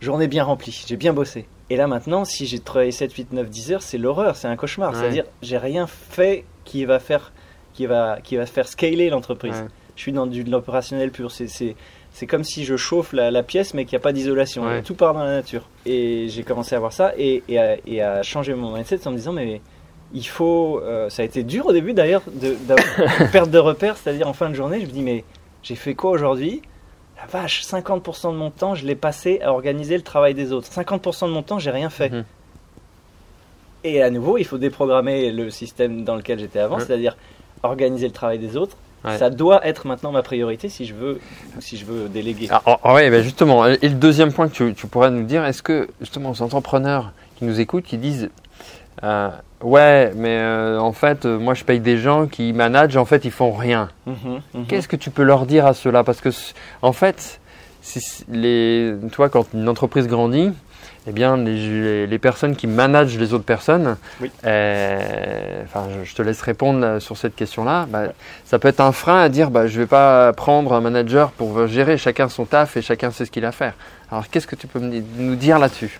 journée 0.00 0.26
bien 0.28 0.44
remplie, 0.44 0.84
j'ai 0.86 0.96
bien 0.96 1.12
bossé. 1.12 1.46
Et 1.70 1.76
là 1.76 1.86
maintenant, 1.86 2.24
si 2.24 2.46
j'ai 2.46 2.58
travaillé 2.58 2.90
7, 2.90 3.12
8, 3.12 3.32
9, 3.32 3.48
10 3.48 3.72
heures, 3.72 3.82
c'est 3.82 3.98
l'horreur, 3.98 4.34
c'est 4.34 4.48
un 4.48 4.56
cauchemar. 4.56 4.92
Ouais. 4.92 4.98
C'est-à-dire, 4.98 5.24
j'ai 5.42 5.58
rien 5.58 5.86
fait 5.86 6.44
qui 6.64 6.84
va 6.84 6.98
faire, 6.98 7.32
qui 7.74 7.86
va, 7.86 8.18
qui 8.20 8.36
va 8.36 8.46
faire 8.46 8.66
scaler 8.66 9.10
l'entreprise. 9.10 9.52
Ouais. 9.54 9.68
Je 9.94 10.02
suis 10.02 10.12
dans 10.12 10.26
de 10.26 10.42
l'opérationnel 10.50 11.12
pur. 11.12 11.30
C'est, 11.30 11.76
c'est, 12.12 12.26
comme 12.26 12.44
si 12.44 12.64
je 12.64 12.76
chauffe 12.76 13.12
la, 13.12 13.30
la 13.30 13.42
pièce, 13.42 13.72
mais 13.74 13.84
qu'il 13.84 13.96
n'y 13.96 14.00
a 14.00 14.02
pas 14.02 14.12
d'isolation. 14.12 14.64
Ouais. 14.66 14.82
Tout 14.82 14.94
part 14.94 15.14
dans 15.14 15.24
la 15.24 15.32
nature. 15.32 15.68
Et 15.86 16.26
j'ai 16.28 16.42
commencé 16.42 16.74
à 16.74 16.78
voir 16.78 16.92
ça 16.92 17.12
et, 17.16 17.42
et, 17.48 17.58
à, 17.58 17.76
et 17.86 18.02
à 18.02 18.22
changer 18.22 18.54
mon 18.54 18.74
mindset 18.74 19.06
en 19.06 19.12
me 19.12 19.16
disant, 19.16 19.32
mais 19.32 19.60
il 20.12 20.26
faut. 20.26 20.80
euh, 20.82 21.08
ça 21.08 21.22
a 21.22 21.24
été 21.24 21.42
dur 21.42 21.66
au 21.66 21.72
début 21.72 21.92
d'ailleurs, 21.92 22.22
de, 22.32 22.56
une 23.20 23.28
perte 23.32 23.50
de 23.50 23.58
repère, 23.58 23.96
c'est-à-dire 23.96 24.26
en 24.28 24.32
fin 24.32 24.48
de 24.50 24.54
journée, 24.54 24.80
je 24.80 24.86
me 24.86 24.90
dis, 24.90 25.02
mais 25.02 25.24
j'ai 25.62 25.76
fait 25.76 25.94
quoi 25.94 26.10
aujourd'hui? 26.10 26.62
La 27.16 27.26
vache, 27.26 27.62
50% 27.64 28.32
de 28.32 28.36
mon 28.36 28.50
temps, 28.50 28.74
je 28.74 28.86
l'ai 28.86 28.94
passé 28.94 29.40
à 29.42 29.52
organiser 29.52 29.96
le 29.96 30.02
travail 30.02 30.34
des 30.34 30.52
autres. 30.52 30.68
50% 30.68 31.26
de 31.26 31.32
mon 31.32 31.42
temps, 31.42 31.58
j'ai 31.58 31.70
rien 31.70 31.90
fait. 31.90 32.10
Mhm. 32.10 32.24
Et 33.84 34.02
à 34.02 34.10
nouveau, 34.10 34.36
il 34.36 34.44
faut 34.44 34.58
déprogrammer 34.58 35.30
le 35.30 35.50
système 35.50 36.04
dans 36.04 36.16
lequel 36.16 36.38
j'étais 36.38 36.58
avant, 36.58 36.78
c'est-à-dire 36.78 37.16
organiser 37.62 38.06
le 38.06 38.12
travail 38.12 38.38
des 38.38 38.56
autres. 38.56 38.76
Ouais. 39.04 39.16
Ça 39.16 39.30
doit 39.30 39.66
être 39.66 39.86
maintenant 39.86 40.12
ma 40.12 40.22
priorité 40.22 40.68
si 40.68 40.84
je 40.84 40.94
veux, 40.94 41.20
si 41.58 41.76
je 41.78 41.84
veux 41.86 42.08
déléguer. 42.08 42.48
Ah, 42.50 42.62
oh, 42.66 42.92
ouais, 42.92 43.10
ben 43.10 43.22
justement. 43.22 43.66
Et 43.66 43.78
le 43.82 43.94
deuxième 43.94 44.32
point 44.32 44.48
que 44.48 44.52
tu, 44.54 44.74
tu 44.74 44.86
pourrais 44.86 45.10
nous 45.10 45.22
dire, 45.24 45.44
est-ce 45.44 45.62
que 45.62 45.88
justement 46.00 46.30
aux 46.30 46.42
entrepreneurs 46.42 47.12
qui 47.36 47.44
nous 47.46 47.60
écoutent, 47.60 47.84
qui 47.84 47.96
disent 47.96 48.28
euh, 49.02 49.30
ouais, 49.62 50.12
mais 50.14 50.36
euh, 50.38 50.78
en 50.78 50.92
fait, 50.92 51.24
euh, 51.24 51.38
moi 51.38 51.54
je 51.54 51.64
paye 51.64 51.80
des 51.80 51.96
gens 51.96 52.26
qui 52.26 52.52
managent, 52.52 52.98
en 52.98 53.06
fait 53.06 53.24
ils 53.24 53.30
font 53.30 53.52
rien. 53.52 53.88
Mhm, 54.06 54.14
mhm. 54.52 54.66
Qu'est-ce 54.66 54.88
que 54.88 54.96
tu 54.96 55.10
peux 55.10 55.22
leur 55.22 55.46
dire 55.46 55.64
à 55.64 55.72
cela 55.72 56.04
Parce 56.04 56.20
que, 56.20 56.28
en 56.82 56.92
fait, 56.92 57.40
si- 57.80 58.24
les, 58.28 58.94
toi, 59.12 59.30
quand 59.30 59.46
une 59.54 59.68
entreprise 59.70 60.06
grandit, 60.06 60.50
eh 61.06 61.12
bien, 61.12 61.36
les, 61.36 62.06
les- 62.06 62.18
personnes 62.18 62.54
qui 62.56 62.66
managent 62.66 63.16
les 63.18 63.32
autres 63.32 63.44
personnes, 63.44 63.96
Oui. 64.20 64.30
euh, 64.44 65.62
enfin, 65.64 65.86
je, 66.04 66.14
te 66.14 66.22
laisse 66.22 66.42
répondre 66.42 66.84
euh, 66.84 67.00
sur 67.00 67.16
cette 67.16 67.34
question-là. 67.34 67.86
Bah, 67.88 68.12
Ça 68.44 68.58
peut 68.58 68.68
être 68.68 68.80
un 68.80 68.92
frein 68.92 69.20
à 69.20 69.28
dire, 69.28 69.50
bah, 69.50 69.66
je 69.66 69.76
ne 69.78 69.84
vais 69.84 69.88
pas 69.88 70.32
prendre 70.34 70.72
un 70.74 70.80
manager 70.80 71.30
pour 71.32 71.66
gérer 71.66 71.96
chacun 71.96 72.28
son 72.28 72.44
taf 72.44 72.76
et 72.76 72.82
chacun 72.82 73.10
sait 73.10 73.24
ce 73.24 73.30
qu'il 73.30 73.44
a 73.44 73.48
à 73.48 73.52
faire. 73.52 73.74
Alors, 74.10 74.28
qu'est-ce 74.28 74.46
que 74.46 74.56
tu 74.56 74.66
peux 74.66 74.80
nous 74.80 75.36
dire 75.36 75.58
là-dessus? 75.58 75.98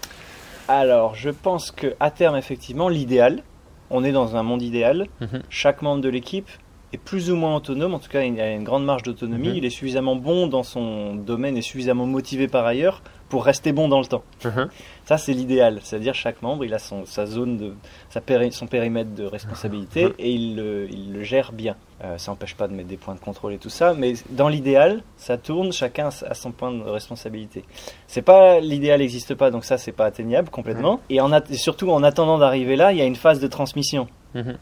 Alors, 0.69 1.15
je 1.15 1.31
pense 1.31 1.71
que 1.71 1.95
à 1.99 2.11
terme, 2.11 2.37
effectivement, 2.37 2.89
l'idéal, 2.89 3.43
on 3.91 4.05
est 4.05 4.13
dans 4.13 4.37
un 4.37 4.43
monde 4.43 4.63
idéal. 4.63 5.07
Mhm. 5.21 5.43
Chaque 5.49 5.83
membre 5.83 6.03
de 6.03 6.09
l'équipe 6.09 6.49
est 6.93 6.99
plus 6.99 7.31
ou 7.31 7.37
moins 7.37 7.57
autonome. 7.57 7.95
En 7.95 7.99
tout 7.99 8.09
cas, 8.11 8.23
il 8.23 8.41
a 8.41 8.51
une 8.53 8.65
grande 8.65 8.85
marge 8.85 9.03
d'autonomie. 9.03 9.49
Mhm. 9.49 9.55
Il 9.57 9.65
est 9.65 9.71
suffisamment 9.71 10.15
bon 10.17 10.47
dans 10.47 10.63
son 10.63 11.15
domaine 11.15 11.57
et 11.57 11.63
suffisamment 11.63 12.07
motivé 12.07 12.47
par 12.47 12.67
ailleurs 12.67 13.03
pour 13.31 13.45
rester 13.47 13.73
bon 13.73 13.89
dans 13.89 14.01
le 14.01 14.07
temps. 14.07 14.23
Mhm. 14.45 14.69
Ça, 15.07 15.17
c'est 15.17 15.33
l'idéal. 15.33 15.81
C'est-à-dire 15.83 16.15
chaque 16.15 16.43
membre, 16.43 16.65
il 16.67 16.75
a 16.75 16.79
son, 16.79 17.07
sa 17.07 17.25
zone 17.27 17.57
de, 17.57 17.73
sa 18.11 18.21
péri- 18.21 18.53
son 18.53 18.67
périmètre 18.67 19.15
de 19.15 19.25
responsabilité 19.25 20.05
Mhm. 20.07 20.13
et 20.19 20.31
il 20.31 20.57
le, 20.57 20.89
il 20.91 21.13
le 21.15 21.23
gère 21.23 21.53
bien. 21.53 21.77
Euh, 22.05 22.17
ça 22.19 22.31
n'empêche 22.33 22.55
pas 22.55 22.69
de 22.69 22.73
mettre 22.75 22.89
des 22.89 22.97
points 22.97 23.15
de 23.15 23.21
contrôle 23.21 23.53
et 23.55 23.59
tout 23.59 23.69
ça, 23.71 23.95
mais 23.95 24.15
dans 24.31 24.49
l'idéal, 24.49 25.03
ça 25.17 25.37
tourne, 25.37 25.73
chacun 25.73 26.09
a 26.27 26.35
son 26.35 26.51
point 26.53 26.73
de 26.73 26.83
responsabilité. 26.83 27.65
C'est 28.07 28.23
pas 28.23 28.59
l'idéal 28.61 29.01
n'existe 29.01 29.35
pas, 29.35 29.51
donc 29.51 29.65
ça, 29.65 29.79
c'est 29.79 29.93
pas 29.93 30.07
atteignable 30.07 30.49
complètement. 30.51 31.01
Et, 31.11 31.21
en 31.21 31.31
at- 31.33 31.43
et 31.51 31.55
surtout, 31.57 31.91
en 31.91 32.03
attendant 32.03 32.39
d'arriver 32.39 32.77
là, 32.77 32.93
il 32.93 32.99
y 32.99 33.03
a 33.03 33.05
une 33.07 33.17
phase 33.17 33.41
de 33.41 33.47
transmission. 33.47 34.07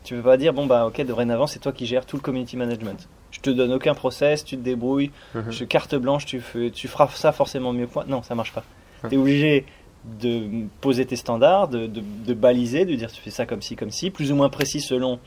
Tu 0.04 0.14
peux 0.14 0.22
pas 0.22 0.36
dire, 0.38 0.52
bon, 0.54 0.66
bah, 0.66 0.86
ok, 0.86 1.00
dorénavant, 1.04 1.46
c'est 1.46 1.58
toi 1.58 1.72
qui 1.72 1.84
gères 1.86 2.06
tout 2.06 2.16
le 2.16 2.22
community 2.22 2.56
management. 2.56 3.08
Je 3.38 3.42
te 3.42 3.50
donne 3.50 3.72
aucun 3.72 3.94
process, 3.94 4.44
tu 4.44 4.56
te 4.56 4.62
débrouilles, 4.62 5.10
Mhm. 5.34 5.50
je 5.50 5.64
carte 5.64 5.94
blanche, 5.94 6.26
tu, 6.26 6.40
fais, 6.40 6.70
tu 6.70 6.86
feras 6.88 7.08
ça 7.08 7.32
forcément 7.32 7.72
mieux 7.72 7.86
que 7.86 7.94
moi. 7.94 8.04
Non, 8.08 8.22
ça 8.22 8.34
marche 8.34 8.52
pas. 8.52 8.64
Ouais. 9.04 9.10
Tu 9.10 9.14
es 9.14 9.18
obligé 9.18 9.64
de 10.20 10.66
poser 10.80 11.04
tes 11.06 11.16
standards, 11.16 11.68
de, 11.68 11.86
de- 11.86 12.02
de 12.26 12.34
baliser, 12.34 12.84
de 12.84 12.94
dire 12.94 13.10
tu 13.12 13.20
fais 13.20 13.30
ça 13.30 13.46
comme 13.46 13.62
ci, 13.62 13.76
comme 13.76 13.90
ci, 13.90 14.10
plus 14.10 14.30
ou 14.32 14.36
moins 14.36 14.48
précis 14.48 14.80
selon 14.80 15.18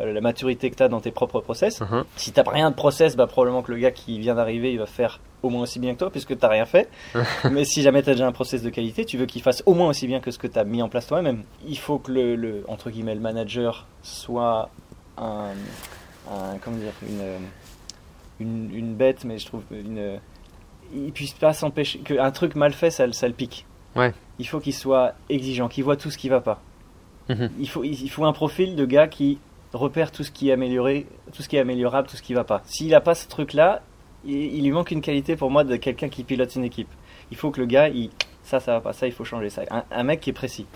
euh, 0.00 0.12
la 0.12 0.20
maturité 0.20 0.68
que 0.68 0.74
tu 0.76 0.82
as 0.82 0.88
dans 0.88 1.00
tes 1.00 1.12
propres 1.12 1.40
process. 1.40 1.80
Mhm. 1.80 2.04
Si 2.16 2.32
tu 2.32 2.40
rien 2.44 2.70
de 2.70 2.74
process, 2.74 3.14
bah, 3.16 3.26
probablement 3.28 3.62
que 3.62 3.70
le 3.72 3.78
gars 3.78 3.92
qui 3.92 4.18
vient 4.18 4.34
d'arriver, 4.34 4.72
il 4.72 4.78
va 4.78 4.86
faire 4.86 5.20
au 5.44 5.48
moins 5.50 5.62
aussi 5.62 5.78
bien 5.78 5.94
que 5.94 6.00
toi, 6.00 6.10
puisque 6.10 6.36
tu 6.38 6.44
rien 6.46 6.66
fait. 6.66 6.88
Mais 7.52 7.64
si 7.64 7.82
jamais 7.82 8.02
tu 8.02 8.10
as 8.10 8.14
déjà 8.14 8.26
un 8.26 8.32
process 8.32 8.62
de 8.62 8.70
qualité, 8.70 9.04
tu 9.04 9.16
veux 9.16 9.26
qu'il 9.26 9.42
fasse 9.42 9.62
au 9.64 9.74
moins 9.74 9.88
aussi 9.88 10.06
bien 10.08 10.18
que 10.20 10.30
ce 10.32 10.38
que 10.38 10.48
tu 10.48 10.58
as 10.58 10.64
mis 10.64 10.82
en 10.82 10.88
place 10.88 11.06
toi-même. 11.06 11.44
Il 11.68 11.78
faut 11.78 11.98
que 11.98 12.10
le, 12.10 12.34
le- 12.34 12.64
entre 12.68 12.90
guillemets, 12.90 13.14
le 13.14 13.20
manager 13.20 13.86
soit 14.02 14.70
un, 15.18 15.50
un- 16.30 16.58
comment 16.58 16.76
dire, 16.76 16.92
une, 17.08 17.20
euh, 17.20 17.38
une, 18.40 18.70
une 18.74 18.94
bête, 18.94 19.24
mais 19.24 19.38
je 19.38 19.46
trouve 19.46 19.62
une, 19.70 19.98
euh, 19.98 20.16
il 20.94 21.12
puisse 21.12 21.32
pas 21.32 21.52
s'empêcher 21.52 21.98
qu'un 22.00 22.30
truc 22.30 22.54
mal 22.54 22.72
fait, 22.72 22.90
ça, 22.90 23.06
le- 23.06 23.12
ça 23.12 23.26
le 23.28 23.34
pique. 23.34 23.66
Ouais. 23.94 24.12
Il 24.38 24.46
faut 24.46 24.60
qu'il 24.60 24.74
soit 24.74 25.14
exigeant, 25.30 25.68
qu'il 25.68 25.84
voit 25.84 25.96
tout 25.96 26.10
ce 26.10 26.18
qui 26.18 26.28
va 26.28 26.40
pas. 26.40 26.60
Mhm. 27.28 27.50
Il 27.58 27.68
faut, 27.68 27.82
il 27.84 28.08
faut 28.10 28.24
un 28.24 28.32
profil 28.32 28.76
de 28.76 28.84
gars 28.84 29.08
qui 29.08 29.38
repère 29.72 30.12
tout 30.12 30.22
ce 30.22 30.30
qui 30.30 30.50
est 30.50 30.52
amélioré, 30.52 31.06
tout 31.34 31.42
ce 31.42 31.48
qui 31.48 31.56
est 31.56 31.60
améliorable, 31.60 32.08
tout 32.08 32.16
ce 32.16 32.22
qui 32.22 32.34
va 32.34 32.44
pas. 32.44 32.62
S'il 32.66 32.94
a 32.94 33.00
pas 33.00 33.14
ce 33.14 33.26
truc-là, 33.28 33.82
il, 34.24 34.34
il 34.34 34.64
lui 34.64 34.70
manque 34.70 34.90
une 34.90 35.00
qualité 35.00 35.34
pour 35.36 35.50
moi 35.50 35.64
de 35.64 35.76
quelqu'un 35.76 36.08
qui 36.08 36.22
pilote 36.24 36.54
une 36.56 36.64
équipe. 36.64 36.88
Il 37.30 37.36
faut 37.36 37.50
que 37.50 37.60
le 37.60 37.66
gars, 37.66 37.88
il, 37.88 38.10
ça, 38.44 38.60
ça 38.60 38.72
va 38.74 38.80
pas, 38.80 38.92
ça, 38.92 39.06
il 39.06 39.12
faut 39.12 39.24
changer 39.24 39.50
ça. 39.50 39.62
Un, 39.70 39.84
un 39.90 40.02
mec 40.04 40.20
qui 40.20 40.30
est 40.30 40.34
précis. 40.34 40.66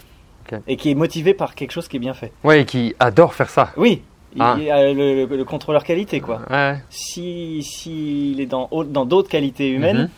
Et 0.67 0.77
qui 0.77 0.91
est 0.91 0.95
motivé 0.97 1.33
par 1.33 1.55
quelque 1.55 1.71
chose 1.71 1.87
qui 1.87 1.97
est 1.97 2.01
bien 2.01 2.15
fait. 2.15 2.33
Ouais, 2.43 2.63
et 2.63 2.65
qui 2.65 2.97
adore 2.99 3.35
faire 3.35 3.49
ça. 3.51 3.73
Oui, 3.77 4.03
Ah. 4.39 4.57
il 4.61 4.71
a 4.71 4.93
le, 4.93 5.27
le- 5.27 5.37
le 5.37 5.45
contrôleur 5.45 5.83
qualité, 5.85 6.21
quoi. 6.21 6.41
Ouais. 6.51 6.77
Si 6.91 7.63
s'il 7.63 8.41
est 8.41 8.47
dans 8.47 8.69
dans 8.85 9.05
d'autres 9.05 9.29
qualités 9.29 9.69
humaines, 9.71 10.03
Mhm. 10.03 10.09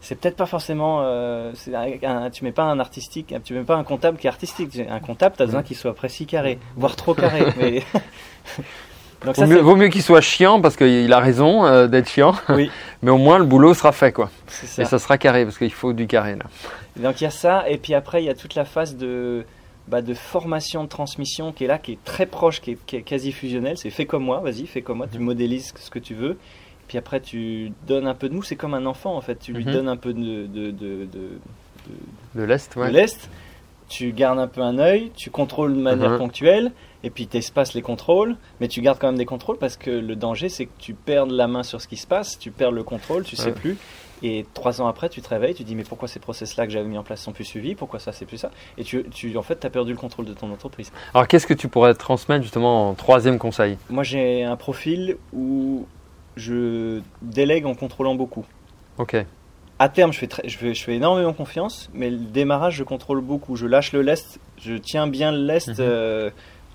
c'est 0.00 0.14
peut-être 0.20 0.36
pas 0.36 0.46
forcément. 0.46 1.00
euh, 1.02 1.52
un- 2.04 2.30
tu 2.30 2.44
mets 2.44 2.52
pas 2.52 2.62
un 2.64 2.78
artistique, 2.78 3.34
tu 3.44 3.54
mets 3.54 3.64
pas 3.64 3.76
un 3.76 3.84
comptable 3.84 4.18
qui 4.18 4.26
est 4.26 4.30
artistique. 4.30 4.80
Un 4.88 5.00
comptable, 5.00 5.34
t'as 5.36 5.46
besoin 5.46 5.62
qu'il 5.62 5.76
soit 5.76 5.94
précis, 5.94 6.26
carré, 6.26 6.58
voire 6.76 6.94
trop 6.96 7.14
carré. 7.14 7.42
mais 7.58 7.82
donc 9.24 9.34
Vaut 9.36 9.42
ça, 9.42 9.46
mieux, 9.46 9.58
vaut 9.60 9.76
mieux 9.76 9.88
qu'il 9.88 10.02
soit 10.02 10.20
chiant 10.22 10.60
parce 10.60 10.76
qu'il 10.76 11.12
a 11.12 11.18
raison 11.20 11.66
euh, 11.66 11.86
d'être 11.88 12.08
chiant, 12.08 12.34
oui, 12.48 12.70
mais 13.02 13.10
au 13.10 13.18
moins 13.18 13.38
le 13.38 13.44
boulot 13.44 13.74
sera 13.74 13.92
fait 13.92 14.12
quoi. 14.12 14.30
ça. 14.48 14.82
Et 14.82 14.84
ça 14.86 14.98
sera 14.98 15.18
carré 15.18 15.44
parce 15.44 15.58
qu'il 15.58 15.72
faut 15.72 15.92
du 15.92 16.06
carré 16.06 16.36
là. 16.36 16.44
Donc 16.96 17.20
il 17.20 17.24
y 17.24 17.26
a 17.26 17.30
ça, 17.30 17.68
et 17.68 17.76
puis 17.78 17.94
après 17.94 18.22
il 18.22 18.26
y 18.26 18.30
a 18.30 18.34
toute 18.34 18.54
la 18.54 18.64
phase 18.64 18.96
de, 18.96 19.44
bah, 19.88 20.02
de 20.02 20.14
formation, 20.14 20.84
de 20.84 20.88
transmission 20.88 21.52
qui 21.52 21.64
est 21.64 21.66
là, 21.66 21.78
qui 21.78 21.92
est 21.92 22.04
très 22.04 22.26
proche, 22.26 22.60
qui 22.60 22.72
est, 22.72 22.78
qui 22.86 22.96
est 22.96 23.02
quasi 23.02 23.32
fusionnelle. 23.32 23.76
C'est 23.78 23.90
fais 23.90 24.06
comme 24.06 24.24
moi, 24.24 24.40
vas-y, 24.40 24.66
fais 24.66 24.82
comme 24.82 24.98
moi, 24.98 25.06
tu 25.10 25.18
Mhm. 25.18 25.24
modélises 25.24 25.72
ce 25.76 25.90
que 25.90 25.98
tu 25.98 26.14
veux. 26.14 26.36
Puis 26.88 26.98
après 26.98 27.20
tu 27.20 27.72
donnes 27.86 28.06
un 28.06 28.14
peu 28.14 28.28
de 28.28 28.34
nous, 28.34 28.42
c'est 28.42 28.56
comme 28.56 28.74
un 28.74 28.84
enfant 28.86 29.14
en 29.16 29.20
fait, 29.20 29.36
tu 29.38 29.52
lui 29.52 29.64
Mhm. 29.64 29.72
donnes 29.72 29.88
un 29.88 29.96
peu 29.96 30.12
de, 30.12 30.46
de, 30.46 30.70
de, 30.70 31.04
de- 31.06 31.38
De 32.34 32.42
l'Est, 32.42 32.74
de 32.76 32.80
ouais. 32.80 32.90
l'est, 32.92 33.30
tu 33.88 34.12
gardes 34.12 34.38
un 34.38 34.46
peu 34.48 34.60
un 34.60 34.78
œil, 34.78 35.10
tu 35.16 35.30
contrôles 35.30 35.74
de 35.74 35.80
manière 35.80 36.10
Mhm. 36.12 36.18
ponctuelle, 36.18 36.72
et 37.02 37.10
puis 37.10 37.26
tu 37.26 37.36
espaces 37.38 37.74
les 37.74 37.82
contrôles, 37.82 38.36
mais 38.60 38.68
tu 38.68 38.80
gardes 38.80 38.98
quand 38.98 39.08
même 39.08 39.18
des 39.18 39.24
contrôles 39.24 39.56
parce 39.58 39.76
que 39.76 39.90
le 39.90 40.14
danger 40.16 40.48
c'est 40.48 40.66
que 40.66 40.70
tu 40.78 40.94
perds 40.94 41.26
la 41.26 41.46
main 41.48 41.62
sur 41.62 41.80
ce 41.80 41.88
qui 41.88 41.96
se 41.96 42.06
passe, 42.06 42.38
tu 42.38 42.50
perds 42.50 42.72
le 42.72 42.82
contrôle, 42.84 43.24
tu 43.24 43.36
sais 43.36 43.46
Ouais. 43.46 43.52
plus, 43.52 43.76
et 44.22 44.46
trois 44.54 44.80
ans 44.80 44.86
après 44.86 45.08
tu 45.08 45.20
te 45.22 45.28
réveilles, 45.28 45.54
tu 45.54 45.64
dis 45.64 45.74
mais 45.74 45.84
pourquoi 45.84 46.08
ces 46.08 46.20
process-là 46.20 46.66
que 46.66 46.72
j'avais 46.72 46.88
mis 46.88 46.98
en 46.98 47.02
place 47.02 47.20
sont 47.22 47.32
plus 47.32 47.44
suivis, 47.44 47.74
pourquoi 47.74 47.98
ça 47.98 48.12
c'est 48.12 48.26
plus 48.26 48.38
ça, 48.38 48.50
et 48.78 48.84
tu, 48.84 49.04
tu 49.10 49.36
en 49.36 49.42
fait 49.42 49.58
tu 49.60 49.66
as 49.66 49.70
perdu 49.70 49.92
le 49.92 49.98
contrôle 49.98 50.24
de 50.26 50.34
ton 50.34 50.50
entreprise. 50.52 50.92
Alors 51.14 51.26
qu'est-ce 51.28 51.46
que 51.46 51.54
tu 51.54 51.68
pourrais 51.68 51.94
transmettre 51.94 52.42
justement 52.42 52.90
en 52.90 52.94
troisième 52.94 53.38
conseil? 53.38 53.78
Moi 53.88 54.02
j'ai 54.04 54.44
un 54.44 54.56
profil 54.56 55.16
où 55.32 55.86
je 56.36 57.00
délègue 57.22 57.66
en 57.66 57.74
contrôlant 57.74 58.14
beaucoup. 58.14 58.44
Ok. 58.98 59.16
À 59.78 59.88
terme, 59.88 60.12
je 60.12 60.18
fais, 60.18 60.26
très- 60.26 60.46
je, 60.48 60.58
fais, 60.58 60.74
je 60.74 60.84
fais 60.84 60.94
énormément 60.96 61.32
confiance, 61.32 61.88
mais 61.94 62.10
le 62.10 62.18
démarrage, 62.18 62.74
je 62.74 62.84
contrôle 62.84 63.22
beaucoup. 63.22 63.56
Je 63.56 63.66
lâche 63.66 63.92
le 63.92 64.02
lest, 64.02 64.38
je 64.62 64.74
tiens 64.74 65.06
bien 65.06 65.32
le 65.32 65.38
lest 65.38 65.68
Mhm. 65.70 65.76
euh, 65.80 66.30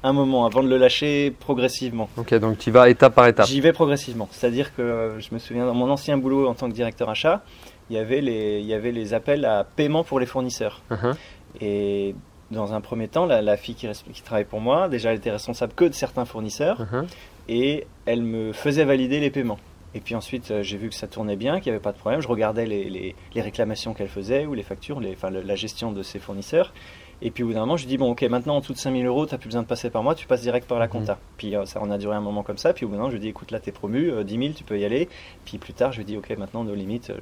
un 0.07 0.13
moment 0.13 0.45
avant 0.45 0.61
de 0.63 0.67
le 0.69 0.77
lâcher 0.77 1.31
progressivement. 1.39 2.09
Ok, 2.17 2.33
donc 2.35 2.57
tu 2.57 2.71
vas 2.71 2.89
étape 2.89 3.15
par 3.15 3.27
étape. 3.27 3.47
J'y 3.47 3.61
vais 3.61 3.73
progressivement. 3.73 4.27
C'est-à-dire 4.31 4.75
que 4.75 4.81
euh, 4.81 5.19
je 5.19 5.29
me 5.33 5.39
souviens, 5.39 5.65
dans 5.65 5.73
mon 5.73 5.89
ancien 5.89 6.17
boulot 6.17 6.47
en 6.47 6.53
tant 6.53 6.67
que 6.69 6.73
directeur 6.73 7.09
achat, 7.09 7.41
il 7.89 7.95
y 7.95 7.99
avait 7.99 8.21
les, 8.21 8.59
il 8.59 8.65
y 8.65 8.73
avait 8.73 8.91
les 8.91 9.13
appels 9.13 9.45
à 9.45 9.63
paiement 9.63 10.03
pour 10.03 10.19
les 10.19 10.25
fournisseurs. 10.25 10.81
Mhm. 10.89 11.13
Et 11.61 12.15
dans 12.51 12.73
un 12.73 12.81
premier 12.81 13.07
temps, 13.07 13.25
la, 13.25 13.41
la 13.41 13.57
fille 13.57 13.75
qui, 13.75 13.87
qui 14.13 14.21
travaille 14.21 14.45
pour 14.45 14.61
moi, 14.61 14.87
déjà, 14.89 15.11
elle 15.11 15.17
était 15.17 15.31
responsable 15.31 15.73
que 15.73 15.85
de 15.85 15.93
certains 15.93 16.25
fournisseurs 16.25 16.79
Mhm. 16.81 17.07
et 17.49 17.87
elle 18.05 18.21
me 18.23 18.53
faisait 18.53 18.85
valider 18.85 19.19
les 19.19 19.29
paiements. 19.29 19.59
Et 19.93 20.01
puis 20.01 20.13
ensuite, 20.13 20.51
euh, 20.51 20.61
j'ai 20.61 20.75
vu 20.77 20.89
que 20.89 20.95
ça 20.95 21.07
tournait 21.07 21.37
bien, 21.37 21.59
qu'il 21.61 21.71
n'y 21.71 21.75
avait 21.77 21.81
pas 21.83 21.93
de 21.93 21.97
problème. 21.97 22.19
Je 22.21 22.27
regardais 22.27 22.65
les, 22.65 22.89
les- 22.89 23.15
les 23.33 23.41
réclamations 23.41 23.93
qu'elle 23.93 24.09
faisait 24.09 24.45
ou 24.45 24.53
les 24.53 24.63
factures, 24.63 24.99
les, 24.99 25.13
enfin, 25.13 25.29
la 25.29 25.55
gestion 25.55 25.91
de 25.93 26.03
ses 26.03 26.19
fournisseurs. 26.19 26.73
Et 27.21 27.31
puis 27.31 27.43
au 27.43 27.47
bout 27.47 27.53
d'un 27.53 27.61
moment, 27.61 27.77
je 27.77 27.87
dis 27.87 27.97
bon, 27.97 28.11
ok, 28.11 28.21
maintenant 28.23 28.57
en 28.57 28.59
dessous 28.59 28.73
de 28.73 28.77
5000 28.77 29.05
euros, 29.05 29.25
tu 29.25 29.33
n'as 29.33 29.37
plus 29.37 29.47
besoin 29.47 29.61
de 29.63 29.67
passer 29.67 29.89
par 29.89 30.03
moi, 30.03 30.15
tu 30.15 30.27
passes 30.27 30.41
direct 30.41 30.67
par 30.67 30.79
la 30.79 30.87
compta. 30.87 31.17
Puis 31.37 31.55
euh, 31.55 31.65
ça, 31.65 31.79
on 31.81 31.89
a 31.89 31.97
duré 31.97 32.15
un 32.15 32.21
moment 32.21 32.43
comme 32.43 32.57
ça. 32.57 32.73
Puis 32.73 32.85
au 32.85 32.89
bout 32.89 32.95
d'un 32.95 33.01
moment, 33.01 33.11
je 33.11 33.17
dis 33.17 33.29
écoute, 33.29 33.51
là, 33.51 33.59
tu 33.59 33.69
es 33.69 33.71
promu, 33.71 34.11
euh, 34.11 34.23
10 34.23 34.37
000, 34.37 34.49
tu 34.53 34.63
peux 34.63 34.77
y 34.77 34.85
aller. 34.85 35.07
Puis 35.45 35.57
plus 35.57 35.73
tard, 35.73 35.91
je 35.93 36.01
dis 36.01 36.17
ok, 36.17 36.29
maintenant, 36.37 36.63
nos 36.63 36.75
limites, 36.75 37.09
euh, 37.11 37.17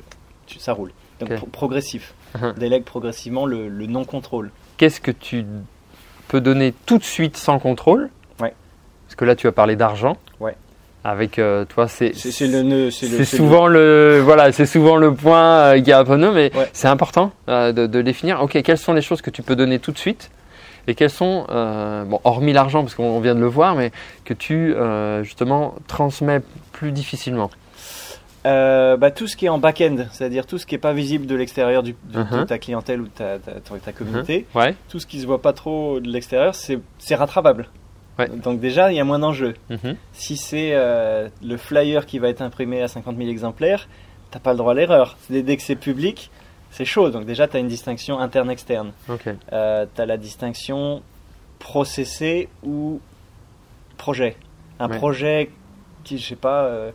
tu- 0.48 0.60
ça 0.60 0.74
roule. 0.74 0.92
Donc 1.20 1.30
pro- 1.36 1.46
progressif. 1.48 2.14
Mhm. 2.36 2.54
Délègue 2.58 2.84
progressivement 2.84 3.46
le, 3.46 3.70
le 3.70 3.86
non-contrôle. 3.86 4.52
Qu'est-ce 4.78 5.00
que 5.00 5.12
tu 5.12 5.46
peux 6.28 6.42
donner 6.42 6.74
tout 6.86 6.98
de 6.98 7.04
suite 7.04 7.38
sans 7.38 7.60
contrôle? 7.60 8.10
Ouais. 8.42 8.54
Parce 9.06 9.16
que 9.16 9.26
là 9.26 9.36
tu 9.36 9.48
as 9.48 9.52
parlé 9.52 9.76
d'argent. 9.76 10.18
Ouais. 10.40 10.56
Avec 11.06 11.38
euh, 11.38 11.66
toi, 11.66 11.88
c'est 11.90 12.16
C'est 12.16 12.32
c'est 12.32 12.48
le 12.48 12.62
nœud. 12.62 12.90
C'est 12.90 13.08
le- 13.08 13.18
c'est 13.18 13.26
c'est 13.26 13.38
le- 13.38 13.44
souvent 13.44 13.68
le 13.68 14.22
voilà, 14.24 14.52
c'est 14.54 14.66
souvent 14.66 14.96
le 14.96 15.14
point 15.14 15.44
euh, 15.76 15.82
qui 15.82 15.90
est 15.90 15.94
un 15.94 16.06
peu 16.06 16.16
nœud, 16.16 16.32
mais 16.32 16.50
Ouais. 16.56 16.70
c'est 16.72 16.88
important 16.88 17.32
euh, 17.50 17.74
de, 17.74 17.88
de 17.88 18.02
définir. 18.02 18.42
Ok, 18.42 18.62
quelles 18.62 18.78
sont 18.78 18.94
les 18.94 19.02
choses 19.02 19.22
que 19.22 19.30
tu 19.30 19.42
peux 19.42 19.56
donner 19.58 19.80
tout 19.80 19.92
de 19.92 19.98
suite 19.98 20.32
et 20.88 20.96
quelles 20.96 21.10
sont, 21.10 21.46
bon, 21.50 22.20
hormis 22.26 22.52
l'argent 22.54 22.82
parce 22.84 22.94
qu'on 22.96 23.20
vient 23.22 23.36
de 23.36 23.40
le 23.40 23.48
voir, 23.48 23.74
mais 23.76 23.92
que 24.26 24.34
tu 24.34 24.76
justement 25.24 25.76
transmets 25.88 26.42
plus 26.74 26.92
difficilement? 26.92 27.50
Bah, 28.44 29.12
tout 29.16 29.28
ce 29.28 29.36
qui 29.38 29.46
est 29.46 29.50
en 29.50 29.60
back-end, 29.60 30.06
c'est-à-dire 30.12 30.46
tout 30.46 30.58
ce 30.58 30.66
qui 30.66 30.76
n'est 30.76 30.80
pas 30.80 30.92
visible 30.94 31.26
de 31.26 31.36
l'extérieur 31.36 31.84
du- 31.84 31.94
du- 32.04 32.18
de 32.18 32.20
Mhm. 32.40 32.46
ta 32.48 32.58
clientèle 32.60 33.00
ou 33.02 33.06
de 33.06 33.10
ta, 33.10 33.40
ta- 33.40 33.52
ta- 33.62 33.78
ta 33.78 33.92
communauté, 33.94 34.46
Ouais. 34.56 34.76
tout 34.90 35.00
ce 35.00 35.08
qui 35.08 35.22
se 35.22 35.26
voit 35.26 35.42
pas 35.42 35.54
trop 35.54 36.00
de 36.02 36.10
l'extérieur, 36.10 36.54
c'est 36.56 37.16
rattrapable. 37.16 37.68
Ouais. 38.20 38.28
Donc 38.30 38.60
déjà, 38.60 38.92
il 38.92 38.96
y 38.96 39.00
a 39.00 39.04
moins 39.04 39.20
d'enjeux. 39.20 39.56
Mhm. 39.70 39.96
Si 40.14 40.38
c'est 40.38 40.72
euh, 40.74 41.30
le 41.44 41.58
flyer 41.58 42.06
qui 42.06 42.20
va 42.20 42.30
être 42.30 42.42
imprimé 42.42 42.82
à 42.82 42.88
50 42.88 43.18
000 43.18 43.30
exemplaires, 43.30 43.88
t'as 44.32 44.40
pas 44.40 44.52
le 44.52 44.58
droit 44.58 44.72
à 44.74 44.76
l'erreur. 44.76 45.18
Dès, 45.30 45.58
que 45.58 45.64
c'est 45.64 45.76
public, 45.76 46.30
c'est 46.72 46.86
chaud. 46.86 47.10
Donc 47.10 47.26
déjà, 47.26 47.48
tu 47.48 47.58
as 47.58 47.60
une 47.60 47.68
distinction 47.68 48.20
interne-externe. 48.20 48.92
Ok. 49.10 49.30
Euh, 49.52 49.86
tu 49.96 50.02
as 50.02 50.06
la 50.06 50.18
distinction 50.18 51.02
processé 51.60 52.50
ou 52.64 53.00
projet. 53.98 54.36
Un 54.80 54.90
Ouais. 54.90 54.98
projet 54.98 55.50
qui, 56.04 56.18
je 56.18 56.28
sais 56.28 56.36
pas, 56.36 56.66
euh, 56.66 56.92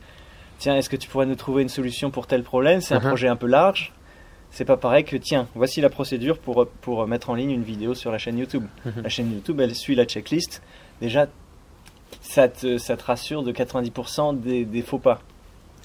tiens, 0.58 0.76
est-ce 0.76 0.90
que 0.90 0.96
tu 0.96 1.08
pourrais 1.08 1.26
nous 1.26 1.36
trouver 1.36 1.62
une 1.62 1.68
solution 1.68 2.10
pour 2.10 2.26
tel 2.26 2.42
problème? 2.42 2.80
C'est 2.80 2.94
un 2.94 3.00
Mhm. 3.00 3.06
projet 3.08 3.28
un 3.28 3.36
peu 3.36 3.46
large. 3.46 3.92
C'est 4.50 4.64
pas 4.64 4.76
pareil 4.76 5.04
que, 5.04 5.16
tiens, 5.16 5.46
voici 5.54 5.80
la 5.80 5.90
procédure 5.90 6.38
pour, 6.38 6.66
pour 6.80 7.06
mettre 7.06 7.30
en 7.30 7.34
ligne 7.34 7.50
une 7.50 7.62
vidéo 7.62 7.94
sur 7.94 8.10
la 8.12 8.18
chaîne 8.18 8.38
YouTube. 8.38 8.64
Mhm. 8.84 9.02
La 9.02 9.08
chaîne 9.08 9.32
YouTube, 9.32 9.60
elle 9.60 9.74
suit 9.74 9.94
la 9.94 10.04
checklist. 10.04 10.62
Déjà, 11.00 11.26
ça 12.20 12.48
te, 12.48 12.78
ça 12.78 12.96
te 12.96 13.04
rassure 13.04 13.42
de 13.42 13.52
90% 13.52 14.38
des, 14.40 14.64
des 14.64 14.82
faux 14.82 14.98
pas. 14.98 15.20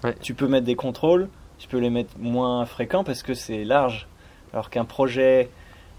Ouais. 0.03 0.15
Tu 0.22 0.34
peux 0.34 0.48
mettre 0.48 0.65
des 0.65 0.75
contrôles, 0.75 1.29
tu 1.60 1.67
peux 1.67 1.77
les 1.77 1.89
mettre 1.89 2.12
moins 2.20 2.65
fréquents 2.65 3.03
parce 3.03 3.24
que 3.24 3.34
c'est 3.34 3.63
large. 3.63 4.08
Alors 4.53 4.70
qu'un 4.70 4.86
projet, 4.86 5.50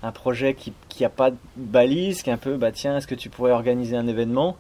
un 0.03 0.13
projet 0.13 0.55
qui 0.55 0.73
qui 0.89 1.05
a 1.05 1.09
pas 1.09 1.31
de 1.31 1.37
balise, 1.57 2.23
qui 2.23 2.31
est 2.31 2.33
un 2.33 2.37
peu, 2.39 2.57
bah 2.57 2.71
tiens, 2.73 2.97
est-ce 2.99 3.07
que 3.07 3.15
tu 3.15 3.31
pourrais 3.31 3.53
organiser 3.53 3.97
un 3.97 4.07
événement 4.07 4.57